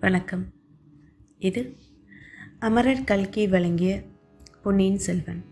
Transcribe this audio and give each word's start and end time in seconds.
வணக்கம். 0.00 0.46
இது 1.38 1.76
அமரர் 2.58 3.04
கல்கி 3.04 3.46
வழங்கிய 3.46 4.02
பொன்னியின் 4.62 4.98
செல்வன். 4.98 5.44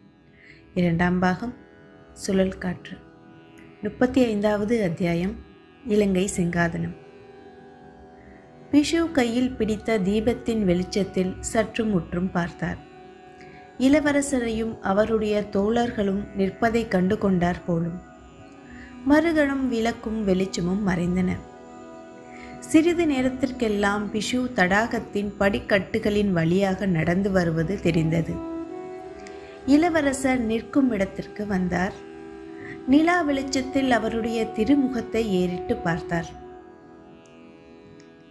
இரண்டாம் 0.74 1.18
பாகம் 1.18 1.54
சுழல் 2.12 2.58
காற்று. 2.58 2.96
முப்பத்தி 3.82 4.24
ஐந்தாவது 4.24 4.82
அத்தியாயம் 4.82 5.34
இலங்கை 5.86 6.30
சிங்காதனம். 6.36 6.96
பிஷு 8.72 9.12
கையில் 9.12 9.52
பிடித்த 9.52 9.98
தீபத்தின் 9.98 10.64
வெளிச்சத்தில் 10.64 11.34
சற்று 11.40 11.84
முற்றும் 11.84 12.30
பார்த்தார். 12.30 12.78
இளவரசரையும் 13.78 14.78
அவருடைய 14.78 15.44
தோழர்களும் 15.52 16.34
நிற்பதை 16.34 16.88
கண்டு 16.88 17.18
கொண்டார் 17.18 17.64
போலும். 17.64 18.00
மறுகணம் 19.04 19.68
விளக்கும் 19.68 20.24
வெளிச்சமும் 20.24 20.88
மறைந்தன. 20.88 21.56
சிறிது 22.58 23.06
நேரத்திற்கெல்லாம் 23.06 24.08
பிஷு 24.12 24.50
தடாகத்தின் 24.56 25.32
படிக்கட்டுகளின் 25.40 26.32
வழியாக 26.32 26.86
நடந்து 26.86 27.30
வருவது 27.30 27.80
தெரிந்தது. 27.80 28.34
இளவரசர் 29.66 30.40
நிற்கும் 30.40 30.90
இடத்திற்கு 30.90 31.46
வந்தார். 31.46 31.92
நிலா 32.86 33.20
வெளிச்சத்தில் 33.20 33.90
அவருடைய 33.90 34.50
திருமுகத்தை 34.56 35.24
ஏறிட்டு 35.30 35.76
பார்த்தார். 35.76 36.26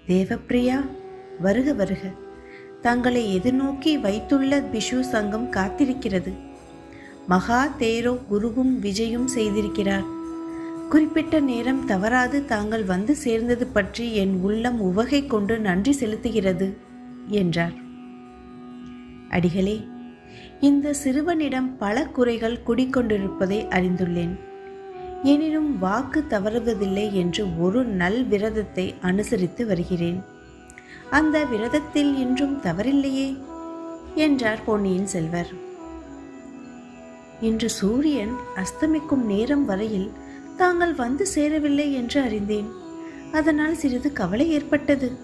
தேவப்பிரியா 0.07 0.87
வருக 1.39 1.73
வருக. 1.73 2.01
தங்களை 2.81 3.39
எதிர்நோக்கி 3.39 4.01
வைத்துள்ள 4.01 4.59
பிஷு 4.59 4.99
சங்கம் 4.99 5.51
காத்திருக்கிறது. 5.51 6.33
மகா 7.27 7.67
தேரோ 7.79 8.17
குருவும் 8.31 8.73
விஜயும் 8.81 9.27
செய்திருக்கிறார். 9.35 10.15
குறிப்பிட்ட 10.89 11.39
நேரம் 11.39 11.81
தவறாது 11.85 12.37
தாங்கள் 12.45 12.83
வந்து 12.83 13.13
சேர்ந்தது 13.15 13.65
பற்றி 13.67 14.05
என் 14.13 14.35
உள்ளம் 14.41 14.79
உவகை 14.79 15.19
கொண்டு 15.25 15.55
நன்றி 15.59 15.93
செலுத்துகிறது 15.99 16.67
என்றார். 17.39 17.75
அடிகளே 19.29 19.77
இந்த 20.59 20.93
சிறுவனிடம் 20.93 21.67
பல 21.77 22.05
குறைகள் 22.07 22.63
குடிக்கொண்டிருப்பதை 22.67 23.59
அறிந்துள்ளேன். 23.77 24.35
எனினும் 25.23 25.69
வாக்கு 25.79 26.19
தவறுவதில்லை 26.29 27.05
என்று 27.11 27.43
ஒரு 27.57 27.81
நல் 28.01 28.21
விரதத்தை 28.25 28.85
அனுசரித்து 29.01 29.65
வருகிறேன். 29.65 30.19
அந்த 31.09 31.37
விரதத்தில் 31.45 32.11
இன்றும் 32.17 32.55
தவறில்லையே 32.61 33.29
என்றார் 34.15 34.63
பொன்னியின் 34.65 35.05
செல்வர். 35.05 35.51
இன்று 37.41 37.69
சூரியன் 37.69 38.33
அஸ்தமிக்கும் 38.55 39.25
நேரம் 39.25 39.65
வரையில் 39.65 40.09
தாங்கள் 40.57 40.93
வந்து 40.93 41.25
சேரவில்லை 41.25 41.93
என்று 41.93 42.21
அறிந்தேன். 42.21 42.69
அதனால் 43.31 43.75
சிறிது 43.75 44.13
கவலை 44.13 44.49
ஏற்பட்டது. 44.49 45.17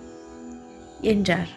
என்றார். 1.01 1.51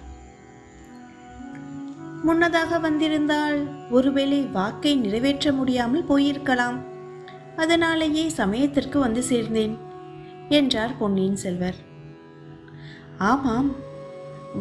முன்னதாக 2.22 2.78
வந்திருந்தால் 2.78 3.90
ஒருவேளை 3.90 4.40
வாக்கை 4.42 4.96
நிறைவேற்ற 4.96 5.52
முடியாமல் 5.52 6.08
போயிருக்கலாம். 6.08 6.78
அதனாலேயே 7.56 8.28
சமயத்திற்கு 8.28 8.98
வந்து 8.98 9.22
சேர்ந்தேன் 9.30 9.74
என்றார் 10.48 10.96
பொன்னியின் 10.96 11.36
செல்வர். 11.36 11.78
ஆமாம் 13.18 13.70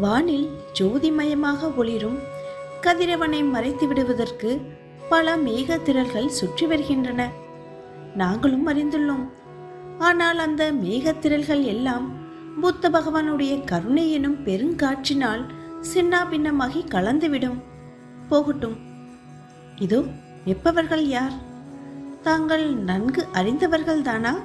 வானில் 0.01 0.49
ஜோதிமயமாக 0.79 1.75
ஒளிரும் 1.75 2.19
கதிரவனை 2.81 3.49
மறைத்து 3.49 3.87
விடுவதற்கு 3.87 4.61
பல 5.09 5.35
மேகத்திரள்கள் 5.37 6.35
சுற்றி 6.39 6.65
வருகின்றன. 6.65 7.31
நாங்களும் 8.15 8.67
அறிந்துள்ளோம். 8.67 9.29
ஆனால் 9.99 10.39
அந்த 10.39 10.71
மேகத்திரல்கள் 10.71 11.63
எல்லாம் 11.63 12.11
புத்த 12.61 12.89
பகவானுடைய 12.89 13.63
கருணை 13.63 14.11
எனும் 14.11 14.37
பெருங்காற்றினால் 14.45 15.43
சின்னா 15.93 16.19
பின்னமாகி 16.31 16.81
கலந்துவிடும். 16.87 17.59
போகட்டும். 18.29 18.77
இதோ 19.75 20.03
எப்பவர்கள் 20.45 21.05
யார்? 21.07 21.35
தாங்கள் 22.21 22.73
நன்கு 22.73 23.27
அறிந்தவர்கள் 23.33 24.01
தானா 24.01 24.35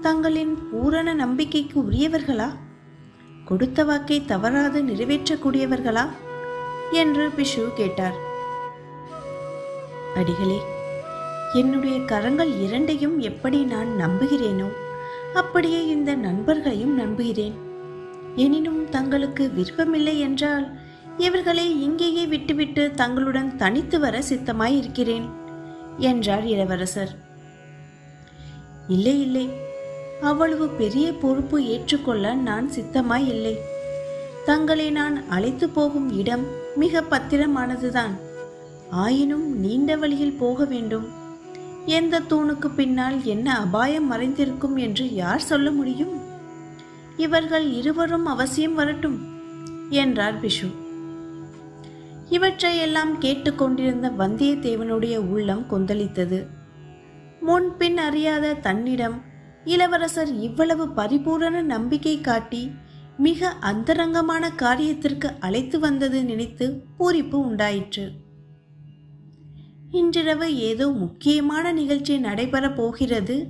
தங்களின் 0.00 0.58
பூரண 0.70 1.14
நம்பிக்கைக்கு 1.14 1.80
உரியவர்களா? 1.80 2.48
கொடுத்த 3.44 3.84
வாக்கை 3.84 4.24
தவறாது 4.24 4.82
நிறைவேற்றக்கூடியவர்களா? 4.82 6.08
என்று 6.92 7.28
பிஷு 7.36 7.68
கேட்டார். 7.74 8.18
அடிகளே 10.14 10.58
என்னுடைய 11.54 12.04
கரங்கள் 12.04 12.60
இரண்டையும் 12.60 13.18
எப்படி 13.18 13.62
நான் 13.62 13.88
நம்புகிறேனோ 13.98 14.68
அப்படியே 15.34 15.86
இந்த 15.86 16.14
நண்பர்களையும் 16.14 16.94
நம்புகிறேன். 16.94 17.54
எனினும் 18.36 18.88
தங்களுக்கு 18.88 19.50
விருப்பமில்லை 19.50 20.20
என்றால் 20.20 20.70
இவர்களை 21.18 21.82
இங்கேயே 21.82 22.26
விட்டுவிட்டு 22.26 22.90
தங்களுடன் 22.94 23.56
தனித்து 23.56 24.00
வர 24.00 24.22
சித்தமாய் 24.28 24.76
இருக்கிறேன் 24.76 25.24
என்றார் 25.98 26.46
இளவரசர். 26.46 27.16
இல்லை 28.88 29.20
இல்லை. 29.20 29.48
அவ்வளவு 30.20 30.68
பெரிய 30.68 31.12
பொறுப்பு 31.12 31.64
ஏற்றுக்கொள்ள 31.64 32.34
நான் 32.34 32.70
சித்தமாய் 32.70 33.26
இல்லை 33.26 33.58
தங்களை 34.44 34.90
நான் 34.90 35.28
அழைத்து 35.28 35.68
போகும் 35.68 36.18
இடம் 36.18 36.46
மிக 36.76 37.02
பத்திரமானதுதான். 37.10 38.14
ஆயினும் 38.90 39.58
நீண்ட 39.60 39.96
வழியில் 39.96 40.38
போக 40.38 40.64
வேண்டும். 40.64 41.26
எந்த 41.88 42.20
தூணுக்கு 42.20 42.68
பின்னால் 42.76 43.16
என்ன 43.24 43.48
அபாயம் 43.58 44.08
மறைந்திருக்கும் 44.12 44.76
என்று 44.76 45.04
யார் 45.14 45.46
சொல்ல 45.50 45.68
முடியும்? 45.70 46.14
இவர்கள் 47.16 47.66
இருவரும் 47.72 48.26
அவசியம் 48.26 48.74
வரட்டும் 48.74 49.18
என்றார் 49.90 50.38
பிஷு 50.40 50.68
இவற்றையெல்லாம் 52.28 53.12
கேட்டுக்கொண்டிருந்த 53.18 54.08
வந்தியத்தேவனுடைய 54.18 55.16
உள்ளம் 55.32 55.64
கொந்தளித்தது. 55.70 56.38
முன்பின் 57.40 57.98
அறியாத 57.98 58.52
தன்னிடம் 58.66 59.16
இளவரசர் 59.64 60.32
இவ்வளவு 60.38 60.84
பரிபூரண 60.88 61.62
நம்பிக்கை 61.62 62.16
காட்டி 62.20 62.62
மிக 63.16 63.50
அந்தரங்கமான 63.60 64.50
காரியத்திற்கு 64.56 65.28
அழைத்து 65.40 65.78
வந்தது 65.78 66.18
நினைத்து 66.24 66.66
பூரிப்பு 66.98 67.38
உண்டாயிற்று. 67.48 68.06
இன்றிரவு 69.90 70.56
ஏதோ 70.56 70.88
முக்கியமான 70.88 71.72
நிகழ்ச்சி 71.72 72.16
நடைபெறப் 72.16 72.74
போகிறது. 72.74 73.46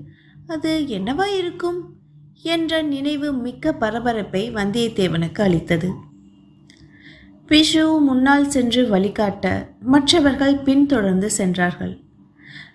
அது 0.47 0.85
என்னவா 0.89 1.25
இருக்கும்? 1.25 1.97
என்ற 2.43 2.83
நினைவு 2.83 3.33
மிக்க 3.33 3.73
பரபரப்பை 3.73 4.53
வந்தியத்தேவனுக்கு 4.53 5.41
அளித்தது. 5.41 5.91
பிஷு 7.49 8.01
முன்னால் 8.01 8.51
சென்று 8.51 8.89
வழிகாட்ட 8.89 9.69
மற்றவர்கள் 9.81 10.57
பின்தொடர்ந்து 10.57 11.31
சென்றார்கள். 11.31 12.01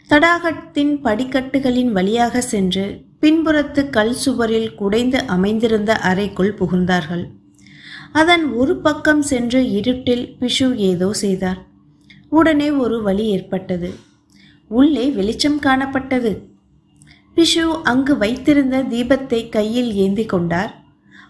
தடாகத்தின் 0.09 1.01
படிக்கட்டுகளின் 1.01 1.91
வழியாக 1.91 2.41
சென்று 2.41 3.01
பின்புறத்து 3.21 3.89
கல் 3.89 4.13
சுவரில் 4.13 4.75
குடைந்து 4.75 5.23
அமைந்திருந்த 5.23 5.95
அறைக்குள் 5.95 6.53
புகுந்தார்கள். 6.53 7.29
அதன் 8.11 8.51
ஒரு 8.51 8.77
பக்கம் 8.77 9.21
சென்று 9.21 9.69
இருட்டில் 9.71 10.35
பிஷு 10.39 10.75
ஏதோ 10.75 11.13
செய்தார். 11.13 11.71
உடனே 12.33 12.69
ஒரு 12.83 12.97
வழி 13.01 13.25
ஏற்பட்டது. 13.27 13.89
உள்ளே 14.71 15.05
வெளிச்சம் 15.09 15.59
காணப்பட்டது. 15.59 16.31
பிஷு 17.35 17.65
அங்கு 17.83 18.13
வைத்திருந்த 18.17 18.83
தீபத்தை 18.83 19.41
கையில் 19.49 19.91
ஏந்தி 19.95 20.25
கொண்டார். 20.25 20.73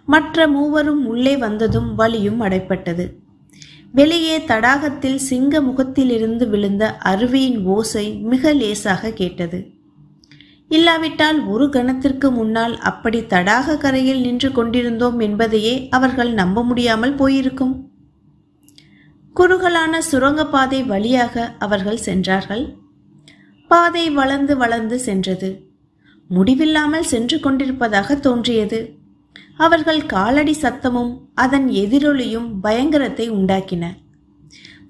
மற்ற 0.06 0.48
மூவரும் 0.48 1.04
உள்ளே 1.06 1.38
வந்ததும் 1.38 1.92
வழியும் 1.96 2.42
அடைப்பட்டது. 2.42 3.06
வெளியே 3.92 4.38
தடாகத்தில் 4.38 5.20
சிங்க 5.30 5.62
முகத்திலிருந்து 5.62 6.46
விழுந்த 6.50 6.84
அருவியின் 7.06 7.60
ஓசை 7.64 8.06
மிக 8.32 8.54
லேசாக 8.54 9.12
கேட்டது. 9.12 9.60
இல்லாவிட்டால் 10.70 11.40
ஒரு 11.46 11.66
கணத்திற்கு 11.70 12.28
முன்னால் 12.32 12.76
அப்படி 12.80 13.20
தடாக 13.20 13.78
கரையில் 13.78 14.22
நின்று 14.22 14.52
கொண்டிருந்தோம் 14.52 15.20
என்பதையே 15.20 15.74
அவர்கள் 15.90 16.32
நம்ப 16.34 16.64
முடியாமல் 16.64 17.16
போயிருக்கும். 17.16 17.74
குறுகலான 19.34 20.02
சுரங்கப்பாதை 20.02 20.84
வழியாக 20.84 21.56
அவர்கள் 21.60 21.98
சென்றார்கள். 21.98 22.76
பாதை 23.68 24.10
வளர்ந்து 24.10 24.58
வளர்ந்து 24.58 25.00
சென்றது. 25.00 25.68
முடிவில்லாமல் 26.28 27.04
சென்று 27.04 27.40
கொண்டிருப்பதாக 27.40 28.16
தோன்றியது. 28.16 28.96
அவர்கள் 29.58 30.06
காலடி 30.06 30.56
சத்தமும் 30.62 31.18
அதன் 31.34 31.68
எதிரொலியும் 31.70 32.48
பயங்கரத்தை 32.62 33.32
உண்டாக்கின. 33.32 33.84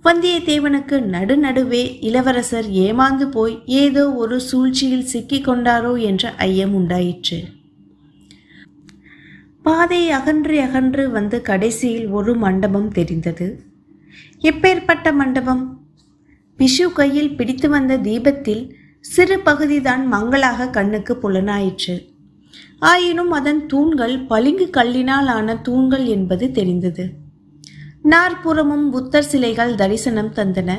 வந்தியத்தேவனுக்கு 0.04 0.96
நடுநடுவே 1.16 1.98
இளவரசர் 2.01 2.66
ஏமாந்து 2.66 3.25
போய் 3.31 3.62
ஏதோ 3.66 4.12
ஒரு 4.13 4.39
சூழ்ச்சியில் 4.39 5.06
சிக்கிக் 5.06 5.48
கொண்டாரோ 5.50 6.00
என்ற 6.00 6.31
ஐயம் 6.31 6.74
உண்டாயிற்று. 6.74 7.44
பாதை 9.62 10.10
அகன்று 10.12 10.62
அகன்று 10.62 11.10
வந்து 11.10 11.42
கடைசியில் 11.42 12.07
ஒரு 12.07 12.36
மண்டபம் 12.36 12.92
தெரிந்தது. 12.92 13.72
எப்பேற்பட்ட 14.48 15.13
மண்டபம்? 15.13 15.84
பிஷு 16.57 16.92
கையில் 16.94 17.36
பிடித்து 17.36 17.69
வந்த 17.69 17.98
தீபத்தில் 17.98 18.75
சிறு 19.00 19.40
பகுதிதான் 19.40 20.07
மங்களாக 20.07 20.68
கண்ணுக்கு 20.68 21.18
புலனாயிற்று. 21.22 21.95
ஆயினும் 22.80 23.31
அதன் 23.31 23.66
தூண்கள் 23.66 24.19
பளிங்கு 24.19 24.69
கல்லினால் 24.78 25.25
ஆன 25.25 25.56
தூண்கள் 25.57 26.06
என்பது 26.06 26.51
தெரிந்தது. 26.51 27.10
நாற்புறமும் 28.01 28.90
புத்தர் 28.90 29.24
சிலைகள் 29.24 29.75
தரிசனம் 29.75 30.34
தந்தன. 30.34 30.72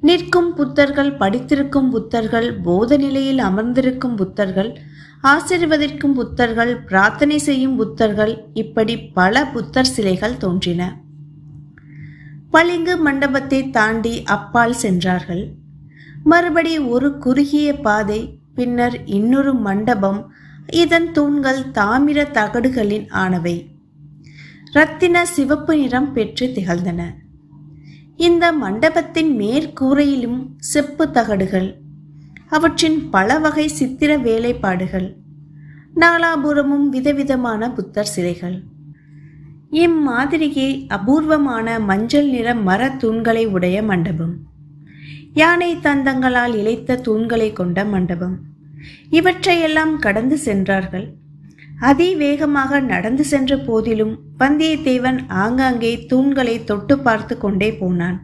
நிற்கும் 0.00 0.56
புத்தர்கள் 0.56 1.12
படித்திருக்கும் 1.16 1.92
புத்தர்கள் 1.94 2.50
போத 2.62 2.96
நிலையில் 2.96 3.38
அமர்ந்திருக்கும் 3.38 4.16
புத்தர்கள் 4.16 4.76
ஆசிர்வதிக்கும் 5.22 6.18
புத்தர்கள் 6.20 6.74
பிரார்த்தனை 6.86 7.38
செய்யும் 7.38 7.78
புத்தர்கள் 7.80 8.36
இப்படி 8.54 8.98
பல 8.98 9.44
புத்தர் 9.46 9.92
சிலைகள் 9.96 10.36
தோன்றின. 10.36 11.02
பளிங்கு 12.54 12.96
மண்டபத்தை 12.96 13.70
தாண்டி 13.70 14.22
அப்பால் 14.22 14.74
சென்றார்கள். 14.74 15.52
மறுபடி 16.24 16.78
ஒரு 16.78 17.18
குறுகிய 17.18 17.80
பாதை 17.80 18.38
பின்னர் 18.54 19.06
இன்னொரு 19.06 19.54
மண்டபம் 19.54 20.32
இதன் 20.72 21.12
தூண்கள் 21.12 21.58
தாமிர 21.72 22.18
தகடுகளின் 22.32 23.06
ஆனவை. 23.08 23.56
ரத்தின 24.72 25.24
சிவப்பு 25.26 25.76
நிறம் 25.76 26.12
பெற்று 26.12 26.46
திகழ்ந்தன. 26.46 27.02
இந்த 28.16 28.52
மண்டபத்தின் 28.52 29.32
மேற்கூரையிலும் 29.38 30.38
செப்பு 30.58 31.10
தகடுகள் 31.10 31.68
அவற்றின் 32.48 33.10
பல 33.10 33.38
வகை 33.38 33.68
சித்திர 33.68 34.18
வேலைப்பாடுகள் 34.18 35.08
நாலாபுரமும் 35.96 36.88
விதவிதமான 36.88 37.72
புத்தர் 37.72 38.12
சிலைகள். 38.14 38.62
இம்மாதிரியே 39.82 40.66
அபூர்வமான 40.88 41.80
மஞ்சள் 41.80 42.28
நிற 42.28 42.54
மர 42.54 42.88
தூண்களை 43.02 43.46
உடைய 43.46 43.82
மண்டபம். 43.82 44.34
யானை 45.34 45.76
தந்தங்களால் 45.76 46.54
இழைத்த 46.54 47.00
தூண்களை 47.06 47.52
கொண்ட 47.52 47.84
மண்டபம். 47.84 48.36
இவற்றையெல்லாம் 49.10 49.98
கடந்து 49.98 50.36
சென்றார்கள். 50.38 51.06
அதிவேகமாக 51.80 52.80
நடந்து 52.80 53.24
சென்ற 53.24 53.56
போதிலும் 53.56 54.14
வந்தியத்தேவன் 54.38 55.18
ஆங்காங்கே 55.28 56.06
தூண்களை 56.10 56.64
தொட்டு 56.64 56.98
பார்த்து 56.98 57.38
கொண்டே 57.38 57.72
போனான். 57.72 58.18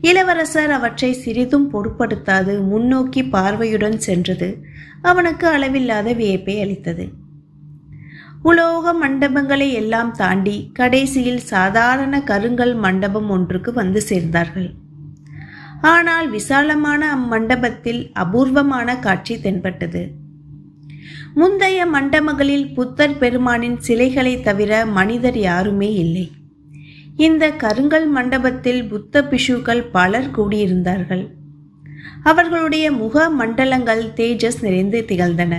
இளவரசர் 0.00 0.70
அவற்றை 0.70 1.12
சிறிதும் 1.12 1.66
பொருட்படுத்தாது 1.72 2.54
முன்னோக்கி 2.68 3.24
பார்வையுடன் 3.24 3.98
சென்றது. 3.98 4.50
அவனுக்கு 5.02 5.46
அளவில்லாத 5.46 6.12
வியப்பை 6.12 6.60
அளித்தது. 6.60 7.04
உலோக 8.42 8.92
மண்டபங்களை 8.92 9.66
எல்லாம் 9.72 10.12
தாண்டி 10.12 10.70
கடைசியில் 10.72 11.42
சாதாரண 11.52 12.22
கருங்கல் 12.30 12.74
மண்டபம் 12.74 13.28
ஒன்றுக்கு 13.30 13.72
வந்து 13.72 14.02
சேர்ந்தார்கள். 14.08 14.70
ஆனால் 15.80 16.28
விசாலமான 16.30 17.02
அம்மண்டபத்தில் 17.16 18.02
அபூர்வமான 18.12 18.98
காட்சி 18.98 19.40
தென்பட்டது. 19.40 20.02
முந்தைய 21.34 21.86
மண்டபங்களில் 21.86 22.66
புத்தர் 22.74 23.18
பெருமானின் 23.18 23.78
சிலைகளை 23.78 24.40
தவிர 24.40 24.86
மனிதர் 24.86 25.38
யாருமே 25.38 25.90
இல்லை. 25.94 26.26
இந்த 27.16 27.44
கருங்கல் 27.62 28.08
மண்டபத்தில் 28.08 28.82
புத்த 28.88 29.22
பிஷுக்கள் 29.22 29.84
பலர் 29.90 30.30
கூடியிருந்தார்கள். 30.30 31.24
அவர்களுடைய 32.22 32.92
முக 32.92 33.30
மண்டலங்கள் 33.30 34.02
தேஜஸ் 34.16 34.60
நிறைந்து 34.60 35.04
திகழ்ந்தன. 35.08 35.54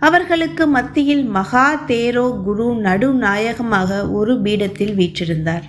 அவர்களுக்கு 0.00 0.66
மத்தியில் 0.66 1.24
மகா 1.24 1.84
தேரோ 1.86 2.42
குரு 2.42 2.74
நடுநாயகமாக 2.74 4.10
ஒரு 4.10 4.40
பீடத்தில் 4.40 4.94
வீற்றிருந்தார். 4.96 5.62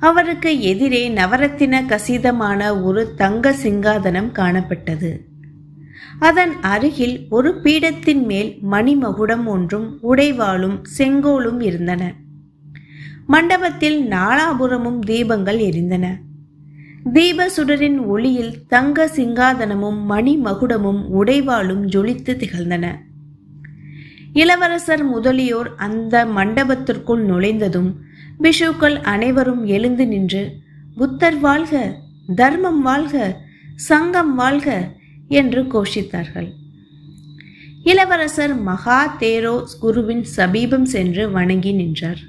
அவருக்கு 0.00 0.60
எதிரே 0.60 1.08
நவரத்தின 1.08 1.86
கசிதமான 1.86 2.82
ஒரு 2.82 3.14
தங்க 3.14 3.52
சிங்காதனம் 3.62 4.32
காணப்பட்டது. 4.32 5.20
அதன் 6.18 6.52
அருகில் 6.60 7.26
ஒரு 7.28 7.60
பீடத்தின் 7.62 8.24
மேல் 8.24 8.58
மணிமகுடம் 8.70 9.44
ஒன்றும் 9.44 9.98
உடைவாளும் 10.02 10.82
செங்கோலும் 10.82 11.60
இருந்தன. 11.60 12.14
மண்டபத்தில் 13.26 14.08
நாலாபுரமும் 14.08 15.00
தீபங்கள் 15.06 15.58
எரிந்தன. 15.58 16.06
தீப 17.12 17.50
சுடரின் 17.56 17.98
ஒளியில் 18.04 18.66
தங்க 18.66 19.06
சிங்காதனமும் 19.16 19.98
மணிமகுடமும் 20.08 21.02
உடைவாளும் 21.10 21.84
ஜொலித்து 21.86 22.36
திகழ்ந்தன. 22.36 22.98
இளவரசர் 24.34 25.04
முதலியோர் 25.04 25.74
அந்த 25.76 26.24
மண்டபத்திற்குள் 26.26 27.22
நுழைந்ததும் 27.24 27.90
பிஷுக்கள் 28.42 28.96
அனைவரும் 29.02 29.66
எழுந்து 29.66 30.06
நின்று 30.06 30.42
புத்தர் 30.96 31.38
வாழ்க 31.38 31.98
தர்மம் 32.34 32.82
வாழ்க 32.82 33.36
சங்கம் 33.88 34.34
வாழ்க 34.34 34.68
என்று 35.28 35.62
கோஷித்தார்கள். 35.62 36.48
இளவரசர் 37.82 38.54
மகா 38.60 39.16
தேரோ 39.20 39.54
குருவின் 39.80 40.22
சமீபம் 40.22 40.84
சென்று 40.84 41.30
வணங்கி 41.30 41.72
நின்றார். 41.72 42.22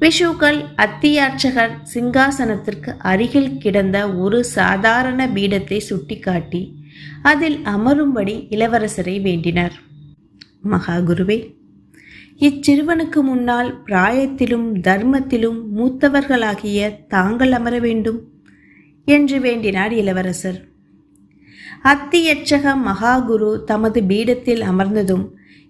விஷுக்கள் 0.00 0.60
அத்தியார்ச்சகர் 0.76 1.74
சிங்காசனத்திற்கு 1.94 2.90
அருகில் 2.98 3.58
கிடந்த 3.58 4.10
ஒரு 4.10 4.44
சாதாரண 4.44 5.28
பீடத்தை 5.28 5.78
சுட்டிக்காட்டி 5.78 6.62
அதில் 7.22 7.58
அமரும்படி 7.64 8.36
இளவரசரை 8.50 9.20
வேண்டினார். 9.22 9.76
மகாகுருவே 10.70 11.38
இச்சிறுவனுக்கு 12.40 13.20
முன்னால் 13.22 13.82
பிராயத்திலும் 13.86 14.68
தர்மத்திலும் 14.80 15.60
மூத்தவர்களாகிய 15.76 17.06
தாங்கள் 17.08 17.52
அமர 17.52 17.78
வேண்டும் 17.78 18.20
என்று 19.04 19.40
வேண்டினார் 19.40 19.92
இளவரசர். 19.92 20.68
அத்தியட்சக 21.84 22.74
மகாகுரு 22.86 23.64
தமது 23.64 24.02
பீடத்தில் 24.02 24.60
அமர்ந்ததும் 24.60 25.24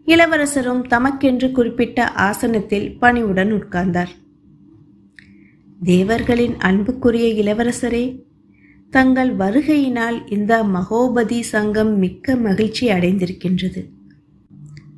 இளவரசரும் 0.06 0.82
தமக்கென்று 0.88 1.52
குறிப்பிட்ட 1.52 2.08
ஆசனத்தில் 2.10 2.98
பணிவுடன் 2.98 3.52
உட்கார்ந்தார். 3.52 4.12
தேவர்களின் 5.84 6.56
அன்புக்குரிய 6.58 7.26
இளவரசரே 7.42 8.22
தங்கள் 8.90 9.36
வருகையினால் 9.36 10.32
இந்த 10.32 10.64
மகோபதி 10.64 11.42
சங்கம் 11.42 11.98
மிக்க 11.98 12.36
மகிழ்ச்சி 12.36 12.88
அடைந்திருக்கின்றது. 12.88 13.82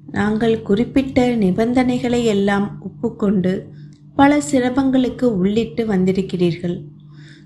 நாங்கள் 0.06 0.62
குறிப்பிட்ட 0.62 1.26
நிபந்தனைகளை 1.36 2.24
எல்லாம் 2.24 2.80
ஒப்புக்கொண்டு 2.80 3.68
பல 4.14 4.40
சிரமங்களுக்கு 4.40 5.44
உள்ளிட்டு 5.44 5.84
வந்திருக்கிறீர்கள். 5.86 6.84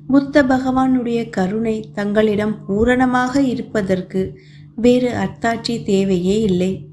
புத்த 0.08 0.42
பகவானுடைய 0.42 1.30
கருணை 1.30 1.90
தங்களிடம் 1.94 2.66
பூரணமாக 2.66 3.42
இருப்பதற்கு 3.42 4.38
வேறு 4.76 5.10
அத்தாட்சி 5.10 5.82
தேவையே 5.82 6.40
இல்லை. 6.40 6.86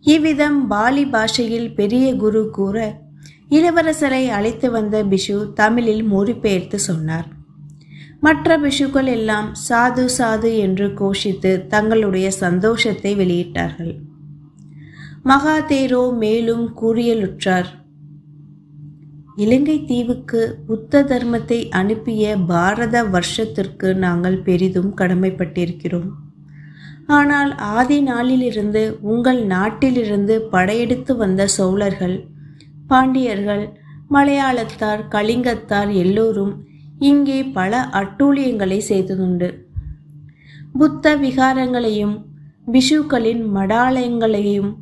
இவ்விதம் 0.00 0.66
பாலி 0.66 1.04
பாஷையில் 1.06 1.74
பெரிய 1.74 2.16
குரு 2.16 2.50
கூற 2.50 3.04
இளவரசரை 3.50 4.28
அழைத்து 4.28 4.70
வந்த 4.70 5.04
பிஷு 5.04 5.52
தமிழில் 5.52 6.04
மொழிபெயர்த்து 6.04 6.78
சொன்னார். 6.78 7.28
மற்ற 8.20 8.58
பிஷுக்கள் 8.58 9.04
எல்லாம் 9.04 9.54
சாது 9.68 10.08
சாது 10.18 10.58
என்று 10.58 10.86
கோஷித்து 10.88 11.66
தங்களுடைய 11.66 12.30
சந்தோஷத்தை 12.30 13.16
வெளியிட்டார்கள். 13.16 13.94
மகாதேரோ 15.30 16.02
மேலும் 16.16 16.64
கூறியலுற்றார். 16.80 17.70
இலங்கை 19.36 19.76
தீவுக்கு 19.84 20.42
புத்த 20.66 21.02
தர்மத்தை 21.02 21.58
அனுப்பிய 21.70 22.36
பாரத 22.46 23.02
வருஷத்திற்கு 23.04 23.88
நாங்கள் 23.94 24.38
பெரிதும் 24.42 24.92
கடமைப்பட்டிருக்கிறோம். 24.94 26.08
ஆனால் 27.06 27.50
ஆதி 27.56 27.98
நாளிலிருந்து 28.02 28.82
உங்கள் 29.00 29.42
நாட்டிலிருந்து 29.46 30.36
படையெடுத்து 30.50 31.12
வந்த 31.16 31.42
சோழர்கள் 31.46 32.16
பாண்டியர்கள் 32.86 33.64
மலையாளத்தார் 34.10 35.04
கலிங்கத்தார் 35.08 35.92
எல்லோரும் 35.96 36.54
இங்கே 37.00 37.38
பல 37.50 37.78
அட்டூழியங்களை 37.92 38.80
செய்ததுண்டு 38.88 39.48
புத்த 40.78 41.16
விகாரங்களையும் 41.16 42.16
பிஷுக்களின் 42.72 43.42
மடாலயங்களையும் 43.56 44.72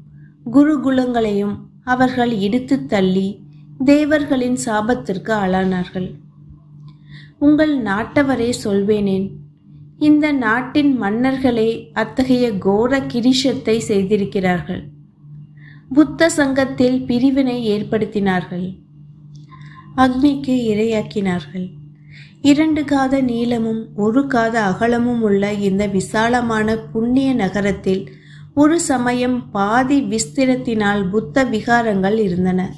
குருகுலங்களையும் 0.53 1.55
அவர்கள் 1.85 2.33
இடித்து 2.39 2.87
தள்ளி 2.87 3.43
தேவர்களின் 3.85 4.59
சாபத்திற்கு 4.65 5.33
ஆளானார்கள். 5.45 6.15
உங்கள் 7.39 7.83
நாட்டவரே 7.83 8.53
சொல்வேனேன் 8.65 9.31
இந்த 9.99 10.33
நாட்டின் 10.33 10.97
மன்னர்களே 10.97 11.91
அத்தகைய 11.93 12.59
கோர 12.59 12.99
கிரீஷத்தை 12.99 13.79
செய்திருக்கிறார்கள். 13.79 14.83
புத்த 15.95 16.29
சங்கத்தில் 16.29 17.05
பிரிவினை 17.05 17.59
ஏற்படுத்தினார்கள். 17.71 18.67
அக்னிக்கு 19.97 20.55
இரையாக்கினார்கள். 20.73 21.67
இரண்டு 22.41 22.85
காத 22.85 23.21
நீளமும் 23.21 23.89
ஒரு 23.97 24.27
காத 24.27 24.63
அகலமும் 24.63 25.23
உள்ள 25.23 25.53
இந்த 25.53 25.87
விசாலமான 25.87 26.77
புண்ணிய 26.77 27.35
நகரத்தில் 27.35 28.11
ஒரு 28.55 28.81
சமயம் 28.81 29.51
பாதி 29.51 30.03
விஸ்திரத்தினால் 30.03 31.09
புத்த 31.09 31.45
விகாரங்கள் 31.45 32.19
இருந்தன. 32.19 32.75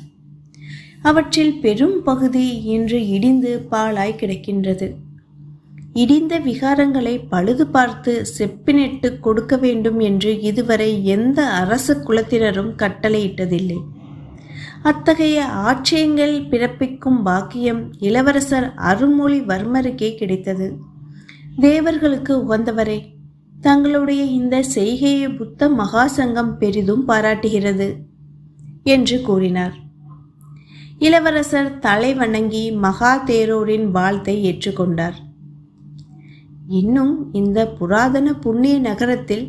அவற்றில் 1.03 1.61
பெரும் 1.61 2.03
பகுதி 2.03 2.63
இன்று 2.63 3.09
இடிந்து 3.09 3.67
பாழாய் 3.71 4.15
கிடக்கின்றது. 4.21 4.95
இடிந்த 5.93 6.39
விகாரங்களை 6.39 7.21
பழுது 7.29 7.67
பார்த்து 7.67 8.27
செப்பினிட்டு 8.39 9.21
கொடுக்க 9.21 9.57
வேண்டும் 9.57 9.99
என்று 9.99 10.41
இதுவரை 10.41 11.05
எந்த 11.05 11.47
அரச 11.47 11.95
குலத்தினரும் 11.95 12.73
கட்டளையிட்டதில்லை. 12.77 13.79
அத்தகைய 14.83 15.45
ஆட்சியங்கள் 15.45 16.43
பிறப்பிக்கும் 16.49 17.23
பாக்கியம் 17.23 17.93
இளவரசர் 17.99 18.75
அருள்மொழிவர்மருக்கே 18.77 20.15
கிடைத்தது. 20.15 20.79
தேவர்களுக்கு 21.61 22.45
உகந்தவரே 22.45 23.15
தங்களுடைய 23.67 24.23
இந்த 24.39 24.57
செய்கையை 24.75 25.29
புத்த 25.39 25.69
மகாசங்கம் 25.81 26.53
பெரிதும் 26.61 27.05
பாராட்டுகிறது 27.09 27.89
என்று 28.95 29.17
கூறினார். 29.29 29.75
இளவரசர் 30.99 31.71
தலை 31.87 32.11
வணங்கி 32.21 32.65
மகா 32.85 33.13
தேரோரின் 33.31 33.87
வாழ்த்தை 33.97 34.35
ஏற்றுக்கொண்டார். 34.51 35.17
இன்னும் 36.81 37.15
இந்த 37.41 37.59
புராதன 37.79 38.29
புண்ணிய 38.45 38.77
நகரத்தில் 38.87 39.45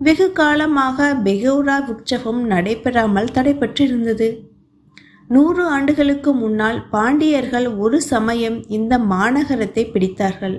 வெகு 0.00 0.26
காலமாக 0.32 1.08
பெகோரா 1.26 1.76
உற்சவம் 1.92 2.42
நடைபெறாமல் 2.52 3.32
தடைபெற்றிருந்தது 3.36 4.28
நூறு 5.34 5.62
ஆண்டுகளுக்கு 5.74 6.30
முன்னால் 6.34 6.78
பாண்டியர்கள் 6.94 7.66
ஒரு 7.84 7.98
சமயம் 8.12 8.58
இந்த 8.78 8.92
மாநகரத்தை 9.12 9.84
பிடித்தார்கள். 9.90 10.56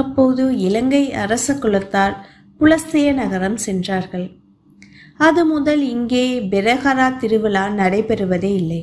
அப்போது 0.00 0.44
இலங்கை 0.58 1.02
அரச 1.24 1.54
குலத்தார் 1.54 2.14
புலஸ்திய 2.60 3.08
நகரம் 3.12 3.58
சென்றார்கள். 3.66 4.26
அது 5.18 5.42
முதல் 5.44 5.82
இங்கே 5.94 6.24
பெரஹரா 6.52 7.08
திருவிழா 7.16 7.64
நடைபெறுவதே 7.80 8.52
இல்லை. 8.60 8.82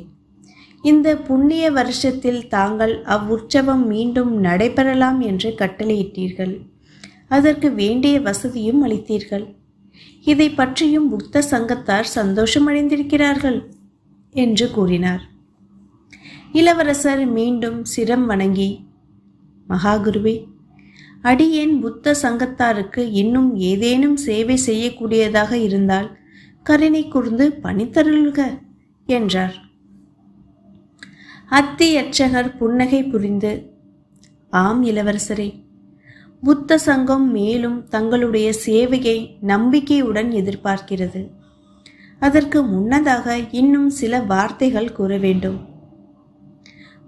இந்த 0.84 1.08
புண்ணிய 1.28 1.64
வருஷத்தில் 1.72 2.42
தாங்கள் 2.48 2.94
அவ்வுற்சவம் 3.16 3.84
மீண்டும் 3.86 4.32
நடைபெறலாம் 4.40 5.20
என்று 5.30 5.50
கட்டளையிட்டீர்கள். 5.62 6.54
அதற்கு 7.28 7.68
வேண்டிய 7.72 8.16
வசதியும் 8.20 8.80
அளித்தீர்கள். 8.86 9.46
இதை 10.26 10.48
பற்றியும் 10.52 11.10
புத்த 11.10 11.44
சங்கத்தார் 11.52 12.08
சந்தோஷமடைந்திருக்கிறார்கள் 12.16 13.60
என்று 14.36 14.66
கூறினார். 14.72 15.24
இளவரசர் 16.52 17.24
மீண்டும் 17.38 17.80
சிரம் 17.94 18.26
வணங்கி 18.26 18.70
மகாகுருவே 19.68 20.36
அடியேன் 21.22 21.80
புத்த 21.80 22.16
சங்கத்தாருக்கு 22.22 23.00
இன்னும் 23.12 23.56
ஏதேனும் 23.56 24.16
சேவை 24.16 24.60
செய்யக்கூடியதாக 24.66 25.52
இருந்தால் 25.52 26.18
கருணை 26.64 27.08
கூர்ந்து 27.08 27.60
பணித்தருள்க 27.64 28.60
என்றார். 29.06 29.70
அத்தி 31.48 31.98
அர்ச்சகர் 31.98 32.58
புன்னகை 32.58 33.04
புரிந்து 33.04 33.74
ஆம் 34.50 34.84
இளவரசரே 34.84 35.50
புத்த 36.44 36.78
சங்கம் 36.78 37.32
மேலும் 37.32 37.88
தங்களுடைய 37.88 38.54
சேவையை 38.66 39.38
நம்பிக்கையுடன் 39.42 40.32
எதிர்பார்க்கிறது. 40.32 41.30
அதற்கு 42.20 42.64
முன்னதாக 42.64 43.40
இன்னும் 43.52 43.90
சில 43.90 44.20
வார்த்தைகள் 44.20 44.92
கூற 44.92 45.18
வேண்டும். 45.18 45.71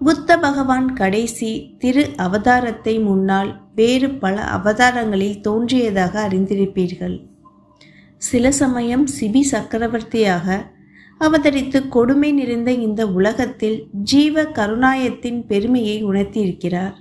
புத்த 0.04 0.36
பகவான் 0.38 0.92
கடைசி 0.92 1.76
திரு 1.78 2.10
அவதாரத்தை 2.16 3.02
முன்னால் 3.02 3.50
வேறு 3.74 4.10
பல 4.10 4.36
அவதாரங்களில் 4.56 5.40
தோன்றியதாக 5.40 6.28
அறிந்திருப்பீர்கள். 6.28 7.16
சில 8.16 8.50
சமயம் 8.52 9.06
சிபி 9.20 9.42
சக்கரவர்த்தியாக 9.50 10.66
அவதரித்து 11.20 11.88
கொடுமை 11.88 12.32
நிறைந்த 12.32 12.72
இந்த 12.72 13.06
உலகத்தில் 13.06 13.78
ஜீவ 14.02 14.42
கருணாயத்தின் 14.42 15.46
பெருமையை 15.46 15.96
உணர்த்தியிருக்கிறார். 16.04 16.92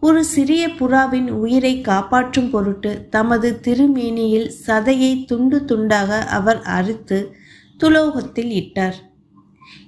ஒரு 0.00 0.24
சிறிய 0.24 0.68
புறாவின் 0.68 1.30
உயிரை 1.30 1.80
காப்பாற்றும் 1.80 2.50
பொருட்டு 2.50 3.08
தமது 3.10 3.60
திருமேனியில் 3.62 4.50
சதையை 4.66 5.24
துண்டு 5.24 5.64
துண்டாக 5.64 6.18
அவர் 6.38 6.62
அறுத்து 6.62 7.36
துலோகத்தில் 7.76 8.50
இட்டார். 8.50 8.98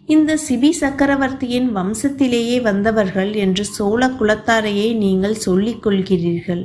இந்த 0.08 0.32
சிபி 0.42 0.68
சக்கரவர்த்தியின் 0.80 1.68
வம்சத்திலேயே 1.76 2.56
வந்தவர்கள் 2.66 3.30
என்று 3.44 3.64
சோழ 3.76 4.08
குலத்தாரையே 4.18 4.88
நீங்கள் 5.00 5.34
சொல்லிக் 5.46 5.80
கொள்கிறீர்கள். 5.84 6.62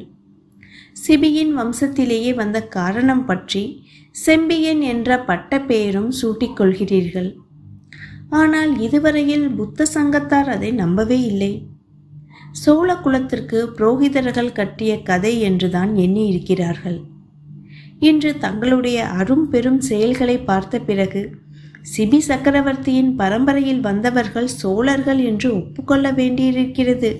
சிபியின் 1.04 1.54
வம்சத்திலேயே 1.60 2.32
வந்த 2.42 2.58
காரணம் 2.76 3.24
பற்றி 3.26 3.64
செம்பியன் 4.16 4.82
என்ற 4.92 5.20
பட்ட 5.30 5.60
பெயரும் 5.70 6.12
சூட்டிக்கொள்கிறீர்கள் 6.20 7.32
ஆனால் 8.42 8.72
இதுவரையில் 8.80 9.48
புத்த 9.56 9.88
சங்கத்தார் 9.96 10.50
அதை 10.56 10.72
நம்பவே 10.84 11.20
இல்லை. 11.32 11.54
சோழ 12.64 12.90
குலத்திற்கு 12.96 13.60
புரோகிதர்கள் 13.78 14.56
கட்டிய 14.60 14.94
கதை 15.02 15.36
என்றுதான் 15.50 15.92
எண்ணி 15.96 16.24
இருக்கிறார்கள் 16.32 17.00
இன்று 18.10 18.32
தங்களுடைய 18.38 19.00
அரும் 19.20 19.46
பெரும் 19.50 19.82
செயல்களை 19.90 20.36
பார்த்த 20.50 20.80
பிறகு 20.88 21.22
சிபி 21.86 22.18
சக்கரவர்த்தியின் 22.18 23.16
பரம்பரையில் 23.16 23.80
வந்தவர்கள் 23.80 24.48
சோழர்கள் 24.48 25.18
என்று 25.18 25.54
ஒப்புக்கொள்ள 25.56 26.12
வேண்டியிருக்கிறது. 26.12 27.12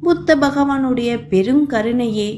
புத்த 0.00 0.36
பகவானுடைய 0.36 1.10
பெருங்கருணையே 1.30 2.30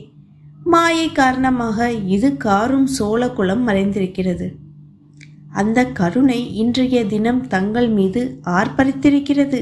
மாயை 0.65 1.13
காரணமாக 1.13 1.91
இது 1.93 2.37
காரும் 2.37 2.87
சோழ 2.87 3.29
குலம் 3.31 3.69
மறைந்திருக்கிறது. 3.69 4.47
அந்த 5.51 5.87
கருணை 5.87 6.55
இன்றைய 6.55 7.07
தினம் 7.07 7.47
தங்கள் 7.47 7.89
மீது 7.89 8.41
ஆர்ப்பரித்திருக்கிறது. 8.45 9.61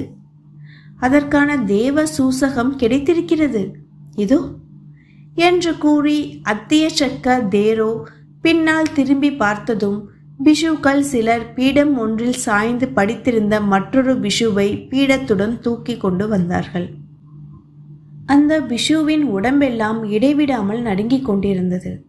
அதற்கான 0.98 1.56
தேவ 1.56 2.06
சூசகம் 2.06 2.76
கிடைத்திருக்கிறது. 2.76 3.62
இதோ 4.16 4.40
என்று 5.34 5.78
கூறி 5.78 6.42
அத்திய 6.42 6.90
சக்க 7.00 7.38
தேரோ 7.48 7.90
பின்னால் 8.42 8.92
திரும்பி 8.92 9.32
பார்த்ததும் 9.32 9.98
பிஷுக்கள் 10.44 11.00
சிலர் 11.00 11.54
பீடம் 11.54 11.98
ஒன்றில் 11.98 12.32
சாய்ந்து 12.32 12.90
படித்திருந்த 12.96 13.64
மற்றொரு 13.64 14.14
பிஷுவை 14.14 14.86
பீடத்துடன் 14.90 15.58
தூக்கி 15.58 15.96
கொண்டு 15.96 16.28
வந்தார்கள். 16.28 16.94
அந்த 18.26 18.60
பிஷுவின் 18.60 19.20
உடம்பெல்லாம் 19.20 20.04
இடைவிடாமல் 20.04 20.80
நடுங்கிக் 20.80 21.24
கொண்டிருந்தது. 21.24 22.04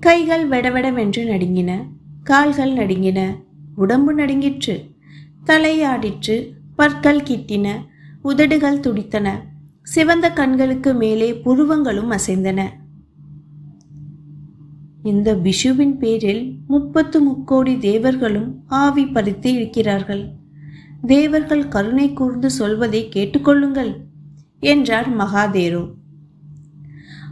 கைகள் 0.00 0.48
வெடவெடவென்று 0.48 1.24
நடுங்கின 1.24 1.86
கால்கள் 2.22 2.72
நடுங்கின 2.72 3.36
உடம்பு 3.74 4.14
நடுங்கிற்று. 4.14 4.90
தலையாடிற்று 5.46 6.52
பற்கள் 6.76 7.20
கிட்டின 7.20 7.86
உதடுகள் 8.22 8.80
துடித்தன. 8.80 9.40
சிவந்த 9.82 10.32
கண்களுக்கு 10.32 10.94
மேலே 10.94 11.32
புருவங்களும் 11.32 12.10
அசைந்தன. 12.10 12.79
இந்த 15.02 15.34
பிஷுவின் 15.34 15.94
பேரில் 15.98 16.42
முப்பத்து 16.66 17.20
முக்கோடி 17.20 17.78
தேவர்களும் 17.78 18.64
ஆவி 18.66 19.06
பறித்து 19.06 19.52
இருக்கிறார்கள். 19.52 20.22
தேவர்கள் 21.06 21.68
கருணை 21.68 22.12
கூர்ந்து 22.12 22.50
சொல்வதை 22.50 23.08
கேட்டுக்கொள்ளுங்கள் 23.14 23.92
என்றார் 24.60 25.08
மகாதேரு. 25.18 25.82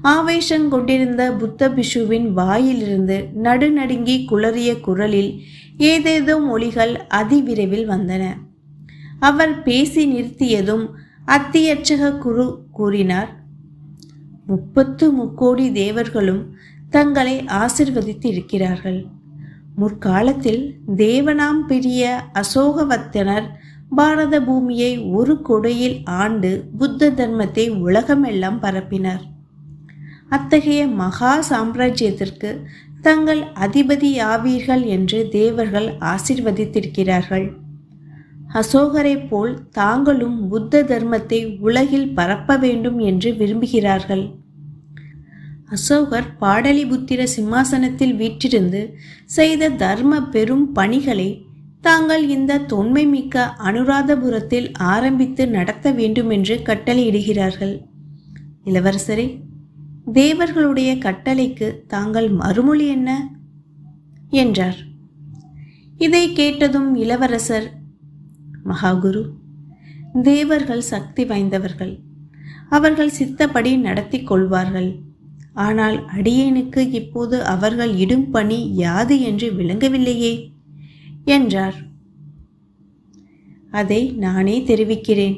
ஆவேசம் 0.02 0.68
கொண்டிருந்த 0.68 1.22
புத்த 1.32 1.68
பிஷுவின் 1.68 2.32
வாயிலிருந்து 2.32 3.16
நடுநடுங்கி 3.42 4.16
குளறிய 4.30 4.80
குரலில் 4.80 5.40
ஏதேதோ 5.76 6.36
மொழிகள் 6.40 6.94
அதிவிரைவில் 7.14 7.86
வந்தன. 7.88 8.24
அவர் 9.20 9.62
பேசி 9.62 10.02
நிறுத்தியதும் 10.12 10.86
அத்தியட்சக 11.26 12.18
குரு 12.18 12.46
கூறினார் 12.70 13.30
முப்பத்து 14.46 15.12
முக்கோடி 15.12 15.72
தேவர்களும் 15.72 16.42
தங்களை 16.90 17.44
ஆசிர்வதித்து 17.62 18.26
இருக்கிறார்கள் 18.26 19.06
முற்காலத்தில் 19.76 20.62
தேவனாம் 20.96 21.60
பிரிய 21.66 22.02
அசோகவத்தனர் 22.34 23.46
பாரத 23.90 24.42
பூமியை 24.42 24.98
ஒரு 24.98 25.34
கொடையில் 25.48 25.98
ஆண்டு 26.04 26.50
புத்த 26.78 27.10
தர்மத்தை 27.10 27.64
உலகமெல்லாம் 27.78 28.58
பரப்பினர். 28.62 29.22
அத்தகைய 30.28 30.86
மகா 30.86 31.32
சாம்ராஜ்யத்திற்கு 31.50 32.50
தங்கள் 33.00 33.42
அதிபதியாவீர்கள் 33.54 34.84
என்று 34.86 35.28
தேவர்கள் 35.28 35.88
ஆசிர்வதித்திருக்கிறார்கள். 36.00 37.46
அசோகரைப் 38.54 39.28
போல் 39.28 39.54
தாங்களும் 39.70 40.48
புத்த 40.48 40.82
தர்மத்தை 40.82 41.58
உலகில் 41.58 42.14
பரப்ப 42.14 42.56
வேண்டும் 42.56 42.98
என்று 42.98 43.30
விரும்புகிறார்கள். 43.32 44.24
அசோகர் 45.68 46.36
பாடலிபுத்திர 46.40 47.24
சிம்மாசனத்தில் 47.24 48.14
வீற்றிருந்து 48.14 48.94
செய்த 49.24 49.68
தர்ம 49.68 50.22
பெரும் 50.22 50.72
பணிகளை 50.72 51.46
தாங்கள் 51.80 52.28
இந்த 52.28 52.58
தொன்மை 52.58 53.06
மிக்க 53.06 53.54
அனுராதபுரத்தில் 53.58 54.68
ஆரம்பித்து 54.72 55.48
நடத்த 55.48 55.90
வேண்டுமென்று 55.92 56.56
கட்டளையிடுகிறார்கள். 56.56 57.80
இளவரசரே 58.64 59.40
தேவர்களுடைய 60.12 60.96
கட்டளைக்கு 60.96 61.86
தாங்கள் 61.86 62.28
மறுமொழி 62.28 62.86
என்ன? 62.86 63.28
என்றார். 64.28 64.76
இதை 65.98 66.32
கேட்டதும் 66.32 66.94
இளவரசர் 66.94 67.70
மகாகுரு 68.64 69.24
தேவர்கள் 70.22 70.80
சக்தி 70.80 71.24
வாய்ந்தவர்கள். 71.24 71.98
அவர்கள் 72.68 73.12
சித்தப்படி 73.18 73.76
நடத்தி 73.76 74.22
கொள்வார்கள். 74.22 75.07
ஆனால் 75.58 75.96
அடியேனுக்கு 76.16 76.82
இப்போது 76.92 77.44
அவர்கள் 77.44 77.92
இடும் 77.96 78.30
பணி 78.30 78.58
யாது 78.74 79.20
என்று 79.20 79.48
விளங்கவில்லையே? 79.50 80.32
என்றார். 81.24 81.78
அதை 83.70 84.02
நானே 84.16 84.56
தெரிவிக்கிறேன் 84.62 85.36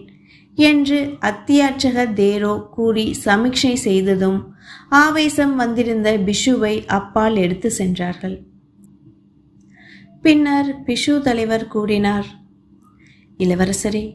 என்று 0.59 0.99
அத்தியாட்சக 1.21 2.05
தேரோ 2.12 2.69
கூறி 2.71 3.07
சமீட்சை 3.25 3.75
செய்ததும் 3.75 4.41
ஆவேசம் 4.89 5.55
வந்திருந்த 5.57 6.09
பிஷுவை 6.19 6.75
அப்பால் 6.87 7.37
எடுத்து 7.37 7.71
சென்றார்கள். 7.71 8.37
பின்னர் 10.23 10.71
பிஷு 10.87 11.15
தலைவர் 11.21 11.67
கூறினார் 11.67 12.29
இளவரசரே 13.39 14.07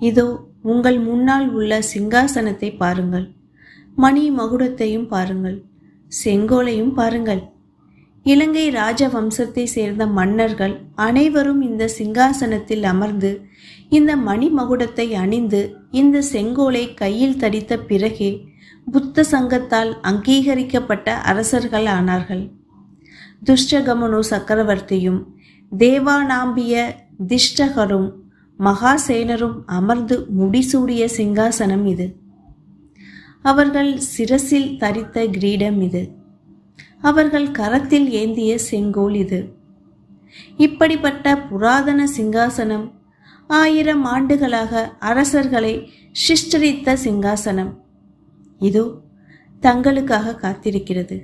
இதோ 0.00 0.28
உங்கள் 0.62 0.98
முன்னால் 1.00 1.48
உள்ள 1.52 1.82
சிங்காசனத்தை 1.94 2.76
பாருங்கள். 2.76 3.26
மணி 3.96 4.30
மகுடத்தையும் 4.30 5.06
பாருங்கள் 5.06 5.64
செங்கோலையும் 6.24 6.92
பாருங்கள். 6.92 7.42
இலங்கை 8.24 8.70
ராஜ 8.70 9.08
வம்சத்தை 9.08 9.64
சேர்ந்த 9.64 10.06
மன்னர்கள் 10.06 10.80
அனைவரும் 10.94 11.60
இந்த 11.60 11.88
சிங்காசனத்தில் 11.98 12.82
அமர்ந்து 12.82 13.40
இந்த 13.88 14.16
மணி 14.16 14.48
மகுடத்தை 14.48 15.12
அணிந்து 15.12 15.76
இந்த 15.90 16.22
செங்கோலை 16.32 16.94
கையில் 16.94 17.36
தடித்த 17.36 17.78
பிறகே 17.78 18.48
புத்த 18.92 19.22
சங்கத்தால் 19.22 20.00
அங்கீகரிக்கப்பட்ட 20.00 21.14
அரசர்கள் 21.14 21.86
ஆனார்கள். 21.86 22.50
துஷ்டகமனு 23.46 24.20
சக்கரவர்த்தியும் 24.30 25.26
தேவானாம்பிய 25.78 26.94
திஷ்டகரும் 27.28 28.12
மகாசேனரும் 28.58 29.64
அமர்ந்து 29.66 30.26
முடிசூடிய 30.38 31.08
சிங்காசனம் 31.16 31.86
இது. 31.86 32.19
அவர்கள் 33.42 33.98
சிரசில் 33.98 34.76
தரித்த 34.78 35.30
கிரீடம் 35.30 35.80
இது. 35.82 36.12
அவர்கள் 37.00 37.50
கரத்தில் 37.50 38.10
ஏந்திய 38.10 38.58
செங்கோல் 38.58 39.14
இது. 39.14 39.54
இப்படிப்பட்ட 40.56 41.38
புராதன 41.38 42.08
சிங்காசனம் 42.16 42.90
ஆயிரம் 43.46 44.04
ஆண்டுகளாக 44.04 44.96
அரசர்களை 44.98 45.90
சிஷ்டரித்த 46.12 46.96
சிங்காசனம். 47.04 47.76
இதோ 48.58 49.00
தங்களுக்காக 49.62 50.34
காத்திருக்கிறது. 50.34 51.22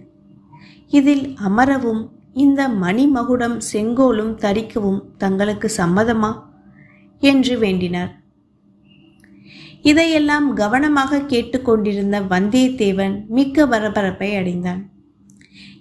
இதில் 0.88 1.36
அமரவும் 1.46 2.08
இந்த 2.32 2.68
மணிமகுடம் 2.68 3.56
செங்கோலும் 3.58 4.38
தரிக்கவும் 4.38 5.02
தங்களுக்கு 5.16 5.70
சம்மதமா? 5.76 6.42
என்று 7.20 7.58
வேண்டினார். 7.58 8.20
இதையெல்லாம் 9.90 10.46
கவனமாக 10.54 11.20
கேட்டுக்கொண்டிருந்த 11.32 12.16
வந்தியத்தேவன் 12.32 13.14
மிக்க 13.28 13.66
பரபரப்பை 13.66 14.30
அடைந்தான். 14.34 14.82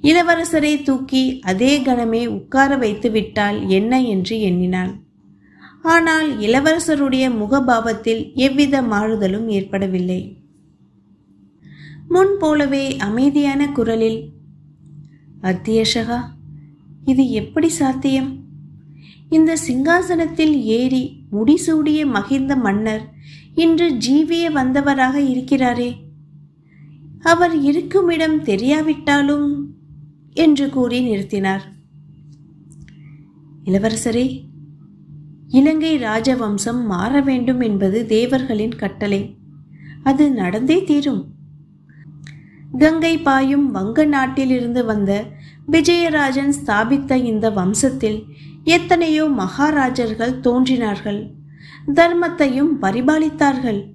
இளவரசரை 0.01 0.74
தூக்கி 0.83 1.24
அதே 1.41 1.71
கணமே 1.81 2.21
உட்கார 2.27 2.71
வைத்து 2.77 3.09
விட்டால் 3.12 3.57
என்ன 3.69 4.01
என்று 4.13 4.35
எண்ணினான் 4.39 4.93
ஆனால் 5.93 6.27
இளவரசருடைய 6.39 7.25
முகபாவத்தில் 7.41 8.21
எவ்வித 8.45 8.75
மாறுதலும் 8.81 9.47
ஏற்படவில்லை. 9.47 10.21
முன் 12.07 12.33
போலவே 12.39 12.85
அமைதியான 12.97 13.67
குரலில் 13.71 14.19
அத்தியஷகா 15.41 16.19
இது 17.05 17.24
எப்படி 17.31 17.69
சாத்தியம்? 17.69 18.31
இந்த 19.29 19.51
சிங்காசனத்தில் 19.67 20.55
ஏறி 20.77 21.03
முடிசூடிய 21.31 22.00
மகிழ்ந்த 22.15 22.55
மன்னர் 22.55 23.03
இன்று 23.55 23.91
ஜீவிய 23.91 24.51
வந்தவராக 24.51 25.15
இருக்கிறாரே. 25.15 25.95
அவர் 27.21 27.59
இருக்குமிடம் 27.59 28.43
தெரியாவிட்டாலும் 28.43 29.63
என்று 30.33 30.69
கூறி 30.69 31.12
நிறுத்தினார். 31.12 31.62
இளவரசரே 33.65 34.43
இலங்கை 35.47 36.00
ராஜவம்சம் 36.00 36.85
மாற 36.85 37.21
வேண்டும் 37.21 37.59
என்பது 37.59 38.05
தேவர்களின் 38.05 38.75
கட்டளை. 38.75 39.37
அது 40.03 40.31
நடந்தே 40.31 40.83
தீரும். 40.83 41.25
கங்கை 42.77 43.18
பாயும் 43.18 43.72
வங்க 43.72 44.05
நாட்டிலிருந்து 44.05 44.85
வந்த 44.85 45.25
விஜயராஜன் 45.72 46.50
ஸ்தாபித்த 46.50 47.18
இந்த 47.18 47.50
வம்சத்தில் 47.50 48.24
எத்தனையோ 48.63 49.25
மகாராஜர்கள் 49.25 50.39
தோன்றினார்கள். 50.39 51.34
தர்மத்தையும் 51.93 52.71
பரிபாலித்தார்கள். 52.81 53.93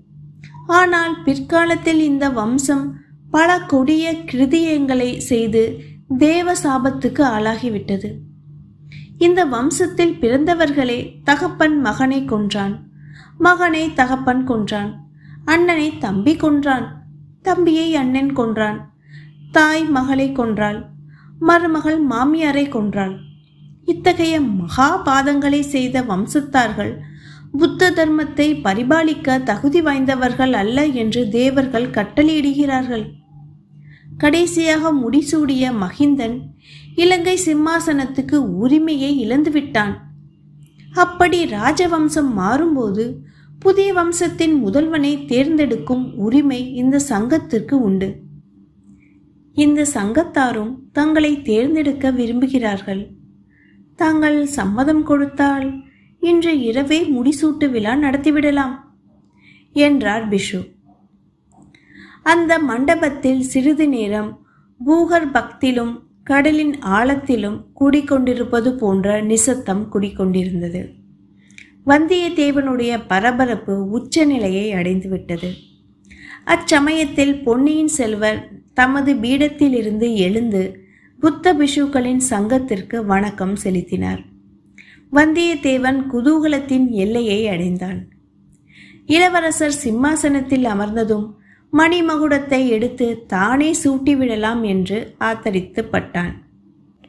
ஆனால் 0.67 1.23
பிற்காலத்தில் 1.25 2.01
இந்த 2.01 2.29
வம்சம் 2.29 2.97
பல 3.31 3.59
கொடிய 3.59 4.13
கிருதியங்களை 4.13 5.17
செய்து 5.17 5.83
தேவ 6.19 6.53
சாபத்துக்கு 6.53 7.23
ஆளாகிவிட்டது. 7.23 8.15
இந்த 9.19 9.47
வம்சத்தில் 9.47 10.19
பிறந்தவர்களே 10.21 11.21
தகப்பன் 11.25 11.81
மகனை 11.81 12.25
கொன்றான். 12.25 12.83
மகனை 13.39 13.93
தகப்பன் 13.93 14.45
கொன்றான். 14.45 15.09
அண்ணனை 15.45 15.99
தம்பி 15.99 16.37
கொன்றான். 16.37 17.03
தம்பியை 17.43 17.95
அண்ணன் 17.95 18.33
கொன்றான். 18.33 18.93
தாய் 19.53 19.85
மகளை 19.85 20.33
கொன்றாள். 20.33 20.85
மருமகள் 21.41 22.07
மாமியாரை 22.07 22.69
கொன்றாள். 22.69 23.17
இத்தகைய 23.85 24.41
மகா 24.41 25.03
பாதங்களை 25.05 25.61
செய்த 25.61 26.03
வம்சத்தார்கள் 26.03 26.99
புத்த 27.55 27.91
தர்மத்தை 27.91 28.47
பரிபாலிக்க 28.63 29.43
தகுதி 29.43 29.81
வாய்ந்தவர்கள் 29.81 30.53
அல்ல 30.53 30.87
என்று 30.87 31.29
தேவர்கள் 31.29 31.89
கட்டளையிடுகிறார்கள். 31.91 33.05
கடைசியாக 34.19 34.93
முடிசூடிய 34.93 35.73
மகிந்தன் 35.83 36.37
இலங்கை 36.95 37.39
சிம்மாசனத்துக்கு 37.47 38.35
உரிமையை 38.35 39.19
இழந்துவிட்டான். 39.19 39.95
அப்படி 40.93 41.45
ராஜவம்சம் 41.45 42.31
மாறும்போது 42.37 43.17
புதிய 43.59 43.93
வம்சத்தின் 43.93 44.55
முதல்வனை 44.65 45.27
தேர்ந்தெடுக்கும் 45.27 46.17
உரிமை 46.17 46.75
இந்த 46.75 46.99
சங்கத்திற்கு 46.99 47.83
உண்டு. 47.83 48.23
இந்த 49.53 49.87
சங்கத்தாரும் 49.95 50.73
தங்களை 50.93 51.43
தேர்ந்தெடுக்க 51.43 52.11
விரும்புகிறார்கள். 52.11 53.03
தாங்கள் 53.97 54.47
சம்மதம் 54.47 55.03
கொடுத்தால் 55.03 55.69
இன்று 56.21 56.61
இரவே 56.61 57.01
முடிசூட்டு 57.01 57.71
விழா 57.71 57.95
நடத்திவிடலாம் 57.95 58.75
என்றார் 59.73 60.29
பிஷு 60.29 60.79
அந்த 62.23 62.59
மண்டபத்தில் 62.59 63.43
சிறிது 63.43 63.89
நேரம் 63.89 64.47
பூகர் 64.87 65.29
பக்திலும் 65.33 65.99
கடலின் 66.23 66.75
ஆழத்திலும் 66.79 67.65
கூடிக்கொண்டிருப்பது 67.81 68.71
போன்ற 68.77 69.21
நிசத்தம் 69.21 69.89
குடிக்கொண்டிருந்தது. 69.93 70.95
வந்தியத்தேவனுடைய 71.87 73.01
பரபரப்பு 73.07 73.89
உச்சநிலையை 73.89 74.75
அடைந்துவிட்டது. 74.75 75.51
அச்சமயத்தில் 76.45 77.43
பொன்னியின் 77.43 77.89
செல்வர் 77.89 78.49
தமது 78.75 79.15
பீடத்திலிருந்து 79.15 80.15
எழுந்து 80.17 80.85
புத்த 81.21 81.55
பிஷுக்களின் 81.55 82.23
சங்கத்திற்கு 82.31 83.05
வணக்கம் 83.05 83.57
செலுத்தினார். 83.57 84.30
வந்தியத்தேவன் 85.13 85.99
குதூகலத்தின் 86.13 86.91
எல்லையை 86.91 87.49
அடைந்தான். 87.49 88.01
இளவரசர் 89.07 89.77
சிம்மாசனத்தில் 89.85 90.65
அமர்ந்ததும் 90.65 91.27
மணிமகுடத்தை 91.73 92.61
எடுத்து 92.69 93.07
தானே 93.27 93.71
சூட்டிவிடலாம் 93.85 94.63
என்று 94.63 94.99
ஆத்தரித்து 95.19 95.81
பட்டான். 95.93 96.35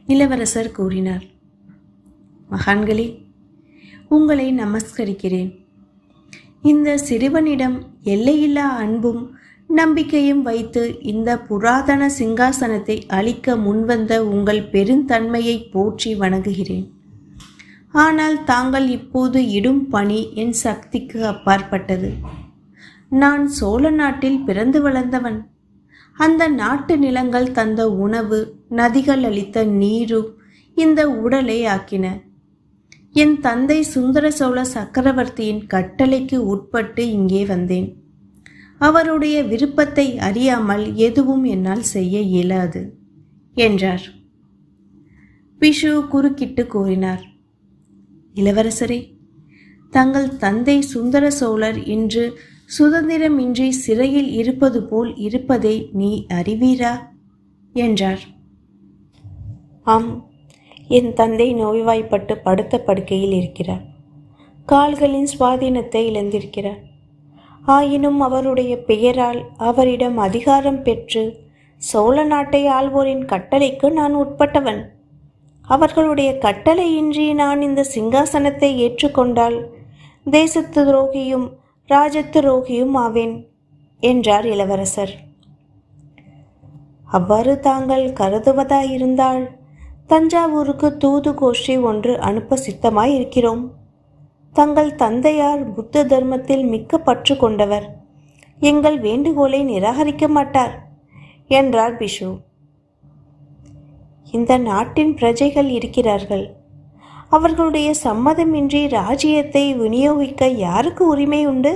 இளவரசர் 0.06 0.70
கூறினார் 0.70 1.24
மகான்களே 2.50 3.06
உங்களை 4.08 4.46
நமஸ்கரிக்கிறேன். 4.52 5.50
இந்த 6.62 6.98
சிறுவனிடம் 6.98 7.76
எல்லையில்லா 8.04 8.66
அன்பும் 8.76 9.22
நம்பிக்கையும் 9.66 10.42
வைத்து 10.42 10.82
இந்த 11.02 11.38
புராதன 11.38 12.08
சிங்காசனத்தை 12.18 12.96
அளிக்க 13.08 13.56
முன்வந்த 13.56 14.18
உங்கள் 14.18 14.62
பெருந்தன்மையை 14.72 15.56
போற்றி 15.70 16.14
வணங்குகிறேன். 16.14 16.86
ஆனால் 17.92 18.44
தாங்கள் 18.44 18.88
இப்போது 18.88 19.50
இடும் 19.50 19.88
பணி 19.88 20.32
என் 20.34 20.52
சக்திக்கு 20.52 21.26
அப்பாற்பட்டது. 21.26 22.10
நான் 23.08 23.48
சோழ 23.48 23.90
நாட்டில் 23.90 24.44
பிறந்து 24.44 24.82
வளர்ந்தவன். 24.82 25.50
அந்த 26.16 26.48
நாட்டு 26.48 26.98
நிலங்கள் 26.98 27.52
தந்த 27.52 27.90
உணவு 27.90 28.56
நதிகள் 28.70 29.24
அளித்த 29.24 29.64
நீரும் 29.64 30.38
இந்த 30.74 31.10
உடலை 31.10 31.66
ஆக்கின. 31.66 32.06
என் 33.12 33.40
தந்தை 33.40 33.82
சுந்தர 33.82 34.30
சோழ 34.30 34.64
சக்கரவர்த்தியின் 34.64 35.66
கட்டளைக்கு 35.66 36.34
உட்பட்டு 36.34 37.10
இங்கே 37.10 37.44
வந்தேன். 37.44 37.96
அவருடைய 38.78 39.42
விருப்பத்தை 39.42 40.18
அறியாமல் 40.18 40.94
எதுவும் 40.94 41.44
என்னால் 41.44 41.82
செய்ய 41.82 42.20
இயலாது 42.20 42.98
என்றார். 43.54 44.06
பிஷு 45.60 46.08
குறுக்கிட்டு 46.08 46.66
கூறினார். 46.66 47.31
இளவரசரே 48.34 49.10
தங்கள் 49.90 50.36
தந்தை 50.36 50.80
சுந்தர 50.80 51.30
சோழர் 51.30 51.84
இன்று 51.84 52.38
சுதந்திரமின்றி 52.78 53.68
சிறையில் 53.68 54.32
இருப்பது 54.32 54.82
போல் 54.82 55.16
இருப்பதை 55.16 55.88
நீ 55.92 56.26
அறிவீரா? 56.32 56.98
என்றார். 57.72 58.18
ஆம் 59.82 60.30
என் 60.88 61.12
தந்தை 61.12 61.54
நோய்வாய்ப்பட்டு 61.54 62.38
படுத்த 62.38 62.80
படுக்கையில் 62.80 63.32
இருக்கிறார். 63.32 63.82
கால்களின் 64.66 65.28
சுவாதீனத்தை 65.38 66.08
இழந்திருக்கிறார். 66.10 66.78
ஆயினும் 67.62 68.20
அவருடைய 68.20 68.84
பெயரால் 68.84 69.46
அவரிடம் 69.56 70.16
அதிகாரம் 70.16 70.82
பெற்று 70.82 71.36
சோழ 71.76 72.24
நாட்டை 72.24 72.66
ஆள்வோரின் 72.66 73.24
கட்டளைக்கு 73.24 73.92
நான் 73.92 74.14
உட்பட்டவன். 74.14 75.01
அவர்களுடைய 75.68 76.32
கட்டளையின்றி 76.32 77.34
நான் 77.34 77.60
இந்த 77.62 77.84
சிங்காசனத்தை 77.94 78.70
ஏற்றுக்கொண்டால் 78.84 79.58
தேசத்து 80.30 80.84
துரோகியும் 80.84 81.46
ராஜத்து 81.88 82.40
துரோகியும் 82.40 82.94
ஆவேன் 82.94 83.50
என்றார் 84.00 84.46
இளவரசர். 84.46 85.12
அவ்வாறு 87.04 87.60
தாங்கள் 87.60 88.06
கருதுவதாயிருந்தால் 88.12 89.42
தஞ்சாவூருக்கு 90.06 90.96
தூது 90.96 91.30
கோஷ்டி 91.32 91.80
ஒன்று 91.80 92.20
அனுப்ப 92.20 92.56
சித்தமாய் 92.56 93.14
இருக்கிறோம் 93.14 93.62
தங்கள் 94.52 94.94
தந்தையார் 94.94 95.72
புத்த 95.72 96.04
தர்மத்தில் 96.04 96.64
மிக்க 96.64 96.98
பற்று 96.98 97.36
கொண்டவர். 97.36 97.86
எங்கள் 98.60 98.98
வேண்டுகோளை 99.00 99.60
நிராகரிக்க 99.64 100.28
மாட்டார் 100.28 100.74
என்றார் 101.48 101.96
பிஷு 101.96 102.30
இந்த 104.32 104.58
நாட்டின் 104.58 105.14
பிரஜைகள் 105.14 105.68
இருக்கிறார்கள். 105.68 106.44
அவர்களுடைய 107.28 107.94
சம்மதமின்றி 108.04 108.88
ராஜ்யத்தை 108.88 109.64
விநியோகிக்க 109.74 110.48
யாருக்கு 110.56 111.06
உரிமை 111.06 111.46
உண்டு? 111.46 111.72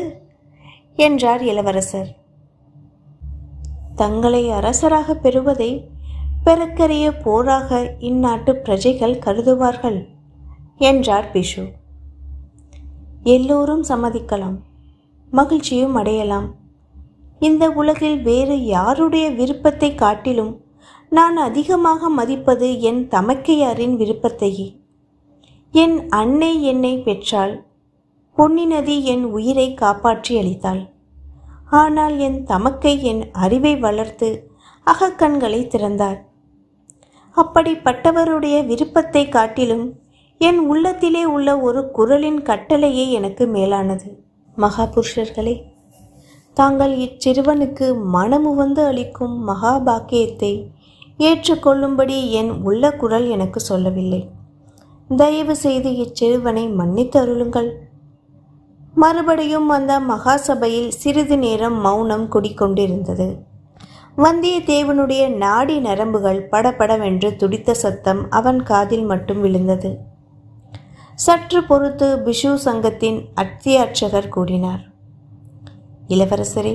என்றார் 0.97 1.43
இளவரசர். 1.43 2.11
தங்களை 3.95 4.51
அரசராக 4.51 5.15
பெறுவதை 5.15 5.71
பெருக்கரிய 6.45 7.07
போராக 7.23 7.79
இந்நாட்டு 7.99 8.53
பிரஜைகள் 8.57 9.23
கருதுவார்கள் 9.25 9.99
என்றார் 10.79 11.29
பிஷு 11.33 11.65
எல்லோரும் 13.23 13.85
சம்மதிக்கலாம் 13.89 14.59
மகிழ்ச்சியும் 15.33 15.95
அடையலாம். 15.95 16.49
இந்த 17.39 17.65
உலகில் 17.71 18.19
வேறு 18.23 18.57
யாருடைய 18.65 19.31
விருப்பத்தை 19.31 19.95
காட்டிலும் 19.95 20.53
நான் 21.17 21.37
அதிகமாக 21.37 22.09
மதிப்பது 22.09 22.69
என் 22.81 23.01
தமக்கையாரின் 23.11 23.95
விருப்பத்தையே. 23.97 24.69
என் 25.75 25.97
அன்னை 26.11 26.53
என்னை 26.63 26.93
பெற்றாள். 26.99 27.55
பொன்னி 28.37 28.65
நதி 28.65 28.97
என் 29.05 29.25
உயிரை 29.37 29.69
காப்பாற்றி 29.75 30.33
அளித்தாள். 30.41 30.83
ஆனால் 31.71 32.17
என் 32.19 32.39
தமக்கை 32.45 32.95
என் 33.03 33.23
அறிவை 33.45 33.75
வளர்த்து 33.77 34.29
அகக்கண்களை 34.87 35.61
திறந்தார். 35.67 36.19
அப்படிப்பட்டவருடைய 37.37 38.57
விருப்பத்தை 38.67 39.25
காட்டிலும் 39.29 39.87
என் 40.41 40.61
உள்ளத்திலே 40.67 41.25
உள்ள 41.35 41.49
ஒரு 41.61 41.83
குரலின் 41.91 42.41
கட்டளையே 42.43 43.07
எனக்கு 43.11 43.47
மேலானது. 43.47 44.09
மகாபுருஷர்களே 44.57 45.57
தாங்கள் 46.57 46.95
இச்சிறுவனுக்கு 47.05 47.87
மனமுவந்து 48.13 48.83
அளிக்கும் 48.85 49.37
மகாபாக்கியத்தை 49.49 50.53
ஏற்றுக்கொள்ளும்படி 51.19 52.31
என் 52.31 52.51
உள்ள 52.63 52.93
குரல் 52.93 53.29
எனக்கு 53.29 53.61
சொல்லவில்லை. 53.61 54.29
தயவு 55.17 55.57
செய்து 55.57 55.91
இச்சிறுவனை 55.91 56.75
மன்னித்து 56.75 57.21
அருளுங்கள் 57.21 57.71
மறுபடியும் 58.95 59.69
அந்த 59.69 60.01
மகாசபையில் 60.01 60.89
சிறிது 60.89 61.39
நேரம் 61.39 61.81
மௌனம் 61.81 62.33
குடிக்கொண்டிருந்தது. 62.33 63.29
வந்தியத்தேவனுடைய 64.17 65.29
நாடி 65.29 65.79
நரம்புகள் 65.79 66.49
படபடவென்று 66.49 67.37
துடித்த 67.37 67.75
சத்தம் 67.75 68.31
அவன் 68.31 68.63
காதில் 68.63 69.05
மட்டும் 69.05 69.41
விழுந்தது. 69.41 69.99
சற்று 71.15 71.63
பொறுத்து 71.63 72.17
பிஷு 72.25 72.55
சங்கத்தின் 72.55 73.19
அத்தியாட்சகர் 73.35 74.29
கூறினார் 74.29 74.83
இளவரசரே 76.09 76.75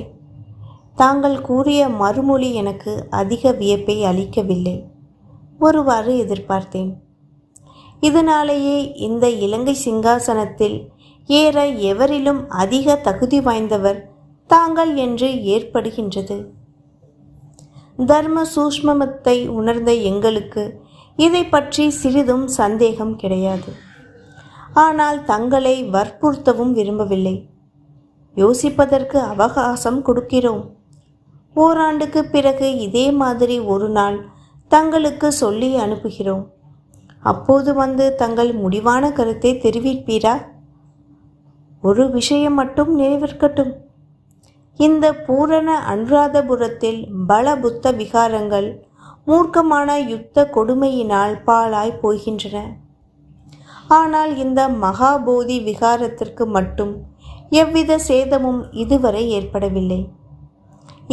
தாங்கள் 0.96 1.40
கூறிய 1.40 1.88
மறுமொழி 1.88 2.54
எனக்கு 2.54 2.92
அதிக 3.10 3.52
வியப்பை 3.52 4.04
அளிக்கவில்லை. 4.04 4.74
ஒருவாறு 5.58 6.12
எதிர்பார்த்தேன். 6.24 6.92
இதனாலேயே 8.00 8.78
இந்த 9.06 9.30
இலங்கை 9.30 9.76
சிங்காசனத்தில் 9.84 10.76
ஏற 11.26 11.66
எவரிலும் 11.68 12.40
அதிக 12.62 12.96
தகுதி 12.96 13.40
வாய்ந்தவர் 13.40 14.00
தாங்கள் 14.46 14.92
என்று 14.94 15.28
ஏற்படுகின்றது. 15.54 16.36
தர்ம 18.06 18.42
சூஷ்மத்தை 18.54 19.36
உணர்ந்த 19.48 19.92
எங்களுக்கு 20.10 20.64
இதை 21.16 21.44
பற்றி 21.44 21.90
சிறிதும் 21.90 22.46
சந்தேகம் 22.48 23.16
கிடையாது. 23.16 23.72
ஆனால் 24.72 25.24
தங்களை 25.24 25.74
வற்புறுத்தவும் 25.84 26.72
விரும்பவில்லை. 26.72 27.48
யோசிப்பதற்கு 28.36 29.18
அவகாசம் 29.32 30.00
கொடுக்கிறோம். 30.04 30.62
ஓராண்டுக்கு 31.56 32.20
பிறகு 32.34 32.68
இதே 32.78 33.06
மாதிரி 33.22 33.56
ஒரு 33.72 33.88
நாள் 33.88 34.18
தங்களுக்கு 34.70 35.28
சொல்லி 35.32 35.68
அனுப்புகிறோம். 35.76 36.44
அப்போது 37.22 37.70
வந்து 37.74 38.04
தங்கள் 38.14 38.52
முடிவான 38.54 39.10
கருத்தை 39.12 39.50
தெரிவிப்பீரா? 39.64 40.34
ஒரு 41.82 42.04
விஷயம் 42.10 42.56
மட்டும் 42.60 42.90
நினைவிருக்கட்டும். 43.00 43.72
இந்த 44.76 45.06
பூரண 45.26 45.68
அனுராதபுரத்தில் 45.92 47.00
பல 47.26 47.56
புத்த 47.56 47.92
விகாரங்கள் 47.92 48.68
மூர்க்கமான 49.26 49.88
யுத்த 50.12 50.44
கொடுமையினால் 50.54 51.34
பாழாய் 51.44 52.00
போகின்றன. 52.02 52.56
ஆனால் 53.98 54.32
இந்த 54.36 54.60
மகாபோதி 54.84 55.58
விகாரத்திற்கு 55.68 56.46
மட்டும் 56.56 56.92
எவ்வித 57.62 57.98
சேதமும் 58.08 58.60
இதுவரை 58.82 59.22
ஏற்படவில்லை. 59.30 60.00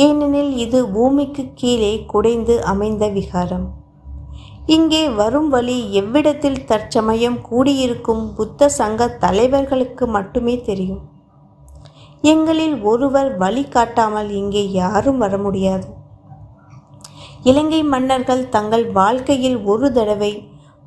ஏனெனில் 0.05 0.51
இது 0.63 0.79
பூமிக்கு 0.95 1.43
கீழே 1.59 1.93
குடைந்து 2.11 2.55
அமைந்த 2.71 3.03
விகாரம். 3.17 3.67
இங்கே 4.75 5.03
வரும் 5.19 5.47
வழி 5.53 5.77
எவ்விடத்தில் 6.01 6.65
தற்சமயம் 6.71 7.37
கூடியிருக்கும் 7.49 8.23
புத்த 8.37 8.69
சங்க 8.79 9.07
தலைவர்களுக்கு 9.23 10.07
மட்டுமே 10.17 10.55
தெரியும். 10.69 11.01
எங்களில் 12.33 12.75
ஒருவர் 12.91 13.31
வழி 13.37 13.63
காட்டாமல் 13.75 14.29
இங்கே 14.41 14.63
யாரும் 14.71 15.17
வர 15.17 15.37
முடியாது. 15.37 15.87
இலங்கை 17.49 17.81
மன்னர்கள் 17.93 18.43
தங்கள் 18.55 18.85
வாழ்க்கையில் 18.91 19.59
ஒரு 19.71 19.89
தடவை 19.97 20.31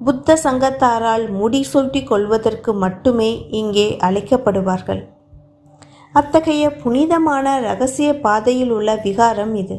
புத்த 0.00 0.36
சங்கத்தாரால் 0.44 1.24
முடி 1.40 1.62
கொள்வதற்கு 2.10 2.72
மட்டுமே 2.84 3.30
இங்கே 3.60 3.88
அழைக்கப்படுவார்கள். 4.08 5.02
அத்தகைய 6.14 6.64
புனிதமான 6.82 7.60
ரகசிய 7.60 8.08
பாதையில் 8.20 8.70
உள்ள 8.70 8.96
விகாரம் 8.96 9.54
இது. 9.54 9.76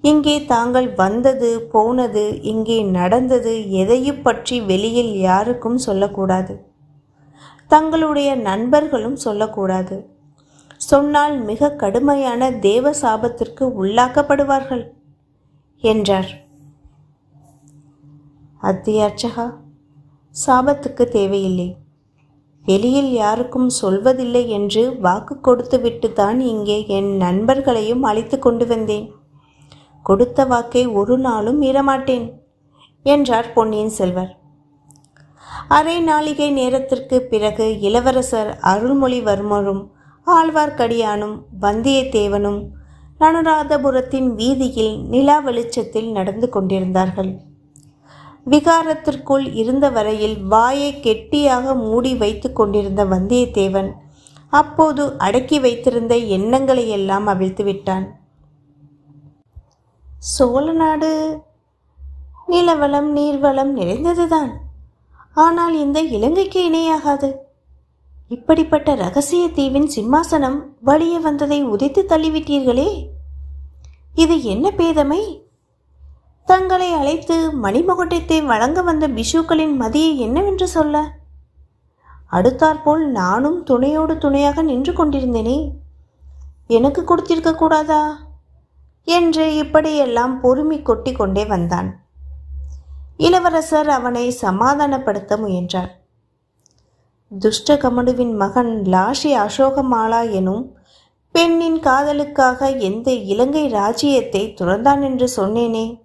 இங்கே 0.00 0.34
தாங்கள் 0.44 0.88
வந்தது 0.94 1.50
போனது 1.74 2.24
இங்கே 2.42 2.82
நடந்தது 2.82 3.70
எதையும் 3.82 4.22
பற்றி 4.22 4.56
வெளியில் 4.60 5.14
யாருக்கும் 5.28 5.78
சொல்லக்கூடாது. 5.78 6.54
தங்களுடைய 7.66 8.30
நண்பர்களும் 8.48 9.16
சொல்லக்கூடாது. 9.16 9.96
சொன்னால் 10.90 11.36
மிக 11.40 11.70
கடுமையான 11.82 12.50
தேவ 12.50 12.90
சாபத்திற்கு 13.02 13.64
உள்ளாக்கப்படுவார்கள் 13.80 14.84
என்றார். 15.82 16.30
அத்தியார்ச்சகா 18.62 19.46
சாபத்துக்கு 20.46 21.04
தேவையில்லை. 21.16 21.68
வெளியில் 22.64 23.10
யாருக்கும் 23.22 23.70
சொல்வதில்லை 23.80 24.42
என்று 24.58 24.82
வாக்கு 25.06 25.34
கொடுத்துவிட்டு 25.40 26.08
தான் 26.12 26.38
இங்கே 26.52 26.78
என் 26.98 27.10
நண்பர்களையும் 27.24 28.04
அழைத்து 28.10 28.36
கொண்டு 28.38 28.66
வந்தேன். 28.66 29.06
கொடுத்த 30.06 30.46
வாக்கை 30.52 30.84
ஒரு 31.00 31.16
நாளும் 31.18 31.60
மீறமாட்டேன் 31.62 32.26
என்றார் 33.06 33.52
பொன்னியின் 33.52 33.94
செல்வர். 33.98 34.32
அரை 35.68 35.96
நாளிகை 36.08 36.48
நேரத்திற்கு 36.60 37.16
பிறகு 37.32 37.66
இளவரசர் 37.80 38.50
அருள்மொழிவர்மரும் 38.72 39.82
ஆழ்வார்க்கடியானும் 40.26 41.36
வந்தியத்தேவனும் 41.60 42.60
அனுராதபுரத்தின் 43.20 44.28
வீதியில் 44.38 44.94
நிலா 45.12 45.36
வெளிச்சத்தில் 45.38 46.10
நடந்து 46.10 46.46
கொண்டிருந்தார்கள். 46.48 47.32
விகாரத்திற்குள் 48.50 49.54
இருந்த 49.54 49.90
வரையில் 49.90 50.42
வாயை 50.42 51.00
கெட்டியாக 51.00 51.74
மூடி 51.74 52.14
வைத்து 52.14 52.52
கொண்டிருந்த 52.52 53.04
வந்தியத்தேவன் 53.04 53.92
அப்போது 54.48 55.18
அடக்கி 55.18 55.60
வைத்திருந்த 55.60 56.16
எண்ணங்களை 56.16 56.88
எல்லாம் 56.88 57.26
அவிழ்த்து 57.26 57.64
விட்டான். 57.64 58.20
சோழ 60.18 60.72
நாடு 60.72 61.40
நிலவளம் 62.48 63.08
நீர்வளம் 63.16 63.72
நிறைந்ததுதான். 63.76 64.52
ஆனால் 65.34 65.78
இந்த 65.78 66.00
இலங்கைக்கு 66.00 66.60
இணையாகாது. 66.70 67.34
இப்படிப்பட்ட 68.28 68.94
ரகசிய 68.94 69.48
தீவின் 69.48 69.90
சிம்மாசனம் 69.96 70.62
வழியே 70.80 71.18
வந்ததை 71.18 71.64
உதைத்து 71.64 72.04
தள்ளிவிட்டீர்களே. 72.08 73.06
இது 74.14 74.42
என்ன 74.42 74.72
பேதமை? 74.76 75.43
தங்களை 76.44 76.92
அழைத்து 76.92 77.50
மணிமகுட்டத்தை 77.62 78.46
வழங்க 78.46 78.82
வந்த 78.82 79.08
பிஷுக்களின் 79.08 79.80
மதியை 79.80 80.16
என்னவென்று 80.16 80.68
சொல்ல? 80.68 81.10
அடுத்தாற்போல் 82.30 83.06
நானும் 83.06 83.62
துணையோடு 83.62 84.18
துணையாக 84.18 84.62
நின்று 84.62 84.92
கொண்டிருந்தேனே. 84.92 85.70
எனக்கு 86.66 87.04
கொடுத்திருக்க 87.04 87.54
கூடாதா? 87.54 88.18
என்று 89.04 89.56
இப்படியெல்லாம் 89.56 90.40
பொறுமை 90.40 90.82
கொட்டி 90.82 91.12
கொண்டே 91.12 91.44
வந்தான். 91.44 92.04
இளவரசர் 93.16 93.88
அவனை 93.88 94.36
சமாதானப்படுத்த 94.42 95.38
முயன்றார். 95.38 96.00
துஷ்டகமடுவின் 97.38 98.36
மகன் 98.36 98.82
லாஷி 98.86 99.36
அசோகமாலா 99.36 100.30
எனும் 100.30 100.76
பெண்ணின் 101.30 101.80
காதலுக்காக 101.80 102.78
எந்த 102.78 103.12
இலங்கை 103.12 103.68
ராஜ்யத்தை 103.68 104.54
துறந்தான் 104.60 105.02
என்று 105.02 105.28
சொன்னேனே. 105.36 106.03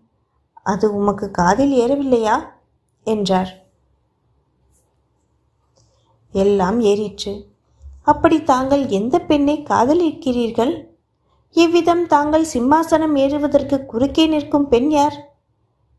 அது 0.69 0.95
உமக்கு 0.95 1.31
காதில் 1.31 1.73
ஏறவில்லையா? 1.73 2.35
என்றார். 3.07 3.51
எல்லாம் 6.33 6.79
ஏறிற்று. 6.81 7.33
அப்படி 8.01 8.43
தாங்கள் 8.43 8.87
எந்த 8.87 9.15
பெண்ணை 9.19 9.55
காதலிக்கிறீர்கள் 9.69 10.73
இவ்விதம் 11.55 12.07
தாங்கள் 12.07 12.45
சிம்மாசனம் 12.53 13.15
ஏறுவதற்கு 13.15 13.85
குறுக்கே 13.85 14.27
நிற்கும் 14.27 14.67
பெண் 14.67 14.91
யார்? 14.91 15.17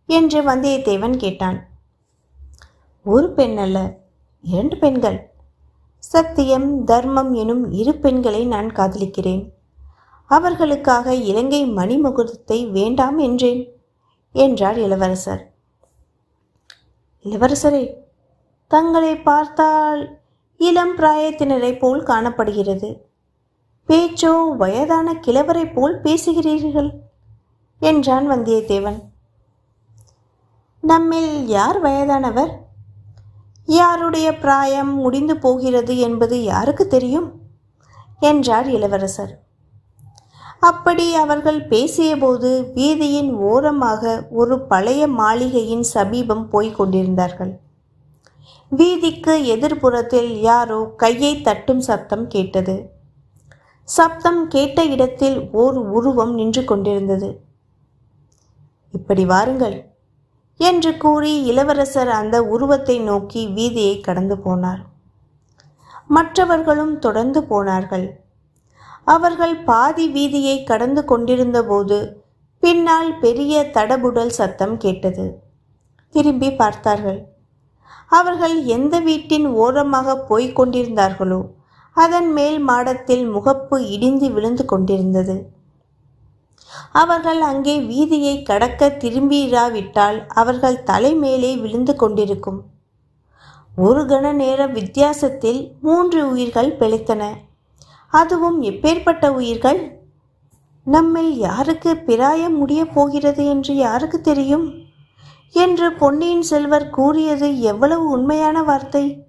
என்று 0.08 0.42
வந்தியத்தேவன் 0.42 1.16
கேட்டான். 1.16 1.58
ஒரு 3.06 3.28
பெண் 3.32 3.56
அல்ல 3.56 3.78
இரண்டு 4.44 4.76
பெண்கள். 4.76 5.18
சத்தியம் 5.98 6.84
தர்மம் 6.84 7.32
எனும் 7.34 7.64
இரு 7.72 7.94
பெண்களை 7.94 8.42
நான் 8.44 8.68
காதலிக்கிறேன். 8.68 9.42
அவர்களுக்காக 10.30 11.14
இலங்கை 11.14 11.60
மணிமுகுதத்தை 11.70 12.58
வேண்டாம் 12.70 13.18
என்றேன். 13.18 13.62
என்றார் 14.32 14.78
இளவரசர். 14.78 15.50
இளவரசரே 17.24 17.94
தங்களை 18.68 19.16
பார்த்தால் 19.16 20.20
இளம் 20.56 20.98
பிராயத்தினரைப் 20.98 21.78
போல் 21.78 22.02
காணப்படுகிறது. 22.02 23.10
பேச்சோ 23.88 24.56
வயதான 24.56 25.12
கிழவரைப் 25.12 25.72
போல் 25.72 26.00
பேசுகிறீர்கள்? 26.02 26.90
என்றான் 27.78 28.30
வந்தியத்தேவன். 28.30 29.02
நம்மில் 30.80 31.46
யார் 31.46 31.80
வயதானவர்? 31.80 32.68
யாருடைய 33.64 34.38
பிராயம் 34.38 34.94
முடிந்து 34.94 35.36
போகிறது 35.36 35.98
என்பது 35.98 36.42
யாருக்கு 36.42 36.86
தெரியும்? 36.86 37.40
என்றார் 38.20 38.70
இளவரசர். 38.70 39.42
அப்படி 40.62 41.14
அவர்கள் 41.14 41.60
பேசியபோது 41.68 42.72
வீதியின் 42.74 43.32
ஓரமாக 43.32 44.26
ஒரு 44.30 44.60
பழைய 44.60 45.06
மாளிகையின் 45.06 45.82
சமீபம் 45.82 46.48
போய்க் 46.48 46.76
கொண்டிருந்தார்கள். 46.76 47.58
வீதிக்கு 48.68 49.34
எதிர்ப்புறத்தில் 49.54 50.40
யாரோ 50.40 50.92
கையை 50.96 51.40
தட்டும் 51.40 51.80
சத்தம் 51.80 52.26
கேட்டது. 52.26 52.90
சப்தம் 53.84 54.48
கேட்ட 54.48 54.84
இடத்தில் 54.84 55.48
ஓர் 55.52 55.78
உருவம் 55.78 56.34
நின்று 56.34 56.64
கொண்டிருந்தது. 56.64 57.40
இப்படி 58.92 59.24
வாருங்கள் 59.24 59.88
என்று 60.56 60.96
கூறி 60.96 61.44
இளவரசர் 61.44 62.08
அந்த 62.08 62.42
உருவத்தை 62.42 62.98
நோக்கி 62.98 63.46
வீதியை 63.46 64.00
கடந்து 64.00 64.36
போனார். 64.36 64.82
மற்றவர்களும் 66.06 66.98
தொடர்ந்து 66.98 67.44
போனார்கள். 67.44 68.19
அவர்கள் 69.14 69.54
பாதி 69.68 70.06
வீதியை 70.16 70.56
கடந்து 70.70 71.02
கொண்டிருந்தபோது 71.04 71.98
பின்னால் 72.62 73.10
பெரிய 73.18 73.54
தடபுடல் 73.76 74.34
சத்தம் 74.38 74.76
கேட்டது. 74.76 75.24
திரும்பி 76.14 76.50
பார்த்தார்கள். 76.60 77.20
அவர்கள் 78.18 78.56
எந்த 78.76 78.94
வீட்டின் 79.08 79.46
ஓரமாக 79.62 80.16
போய்க் 80.28 80.56
கொண்டிருந்தார்களோ 80.58 81.40
அதன் 81.96 82.28
மேல் 82.32 82.58
மாடத்தில் 82.68 83.24
முகப்பு 83.34 83.76
இடிந்து 83.94 84.26
விழுந்து 84.32 84.64
கொண்டிருந்தது. 84.64 85.36
அவர்கள் 87.02 87.40
அங்கே 87.50 87.74
வீதியை 87.90 88.34
கடக்க 88.42 88.88
திரும்பியிராவிட்டால் 89.02 90.18
அவர்கள் 90.40 90.82
தலைமேலே 90.90 91.52
விழுந்து 91.62 91.94
கொண்டிருக்கும். 92.02 92.60
ஒரு 93.86 94.02
கண 94.04 94.26
நேர 94.32 94.60
வித்தியாசத்தில் 94.78 95.60
மூன்று 95.86 96.20
உயிர்கள் 96.32 96.70
பிழைத்தன. 96.80 97.22
அதுவும் 98.12 98.62
எப்பேற்பட்ட 98.62 99.28
உயிர்கள்? 99.28 99.80
நம்மில் 100.84 101.36
யாருக்கு 101.36 101.96
பிராயம் 101.96 102.56
முடியப் 102.56 102.94
போகிறது 102.94 103.46
என்று 103.46 103.76
யாருக்கு 103.76 104.20
தெரியும்? 104.20 104.72
என்று 105.52 105.92
பொன்னியின் 105.92 106.42
செல்வர் 106.42 106.90
கூறியது 106.90 107.60
எவ்வளவு 107.60 108.08
உண்மையான 108.08 108.62
வார்த்தை. 108.62 109.24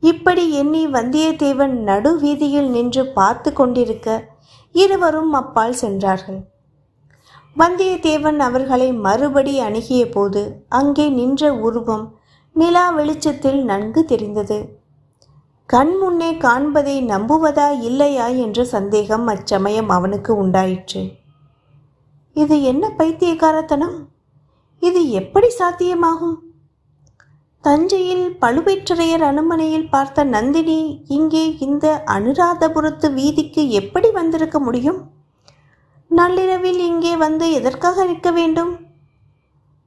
இப்படி 0.00 0.50
எண்ணி 0.52 0.86
வந்தியத்தேவன் 0.86 1.74
நடு 1.82 2.18
வீதியில் 2.18 2.70
நின்று 2.70 3.06
பார்த்து 3.06 3.52
கொண்டிருக்க 3.52 4.30
இருவரும் 4.72 5.32
அப்பால் 5.32 5.72
சென்றார்கள். 5.72 6.40
வந்தியத்தேவன் 7.58 8.38
அவர்களை 8.38 8.92
மறுபடி 8.92 9.58
அணுகிய 9.58 10.08
போது 10.08 10.64
அங்கே 10.68 11.08
நின்ற 11.08 11.54
உருவம் 11.54 12.18
நிலா 12.52 12.90
வெளிச்சத்தில் 12.90 13.64
நன்கு 13.64 14.04
தெரிந்தது. 14.04 14.81
கண் 15.68 15.92
முன்னே 15.98 16.34
காண்பதை 16.34 16.94
நம்புவதா 17.02 17.80
இல்லையா 17.80 18.26
என்ற 18.26 18.64
சந்தேகம் 18.64 19.26
அச்சமயம் 19.26 19.88
அவனுக்கு 19.88 20.36
உண்டாயிற்று. 20.36 21.02
இது 22.34 22.62
என்ன 22.62 22.90
பைத்தியக்காரத்தனம்? 22.98 23.94
இது 24.78 25.10
எப்படி 25.10 25.48
சாத்தியமாகும்? 25.58 26.36
தஞ்சையில் 27.60 28.36
பழுவேற்றரையர் 28.40 29.20
அனுமனையில் 29.20 29.88
பார்த்த 29.88 30.24
நந்தினி 30.24 31.04
இங்கே 31.08 31.56
இந்த 31.56 32.04
அனுராதபுரத்து 32.06 33.12
வீதிக்கு 33.12 33.70
எப்படி 33.70 34.10
வந்திருக்க 34.10 34.58
முடியும்? 34.58 35.00
நள்ளிரவில் 36.10 36.78
இங்கே 36.78 37.16
வந்து 37.16 37.52
எதற்காக 37.52 38.04
நிற்க 38.04 38.30
வேண்டும்? 38.30 38.72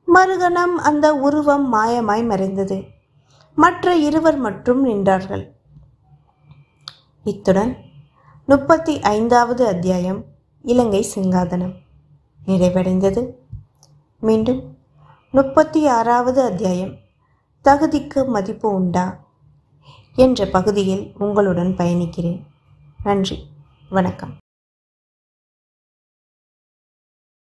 மறுகணம் 0.06 0.78
அந்த 0.78 1.16
உருவம் 1.16 1.74
மாயமாய் 1.74 2.24
மறைந்தது. 2.24 2.80
மற்ற 3.54 3.96
இருவர் 3.96 4.38
மட்டும் 4.38 4.86
நின்றார்கள். 4.86 5.46
இத்துடன் 7.26 7.78
முப்பத்தி 8.46 9.00
ஐந்தாவது 9.00 9.68
அத்தியாயம் 9.68 10.26
இலங்கை 10.62 11.08
சிங்காதனம் 11.16 11.74
நிறைவடைந்தது. 12.48 13.30
மீண்டும் 14.20 14.78
முப்பத்தி 15.32 15.88
ஆறாவது 15.88 16.42
அத்தியாயம் 16.42 16.96
தகுதிக்கு 17.64 18.28
மதிப்பு 18.28 18.74
உண்டா? 18.74 19.26
என்ற 20.16 20.46
பகுதியில் 20.46 21.14
உங்களுடன் 21.18 21.76
பயணிக்கிறேன். 21.78 22.42
நன்றி 23.04 23.48
வணக்கம். 23.90 24.38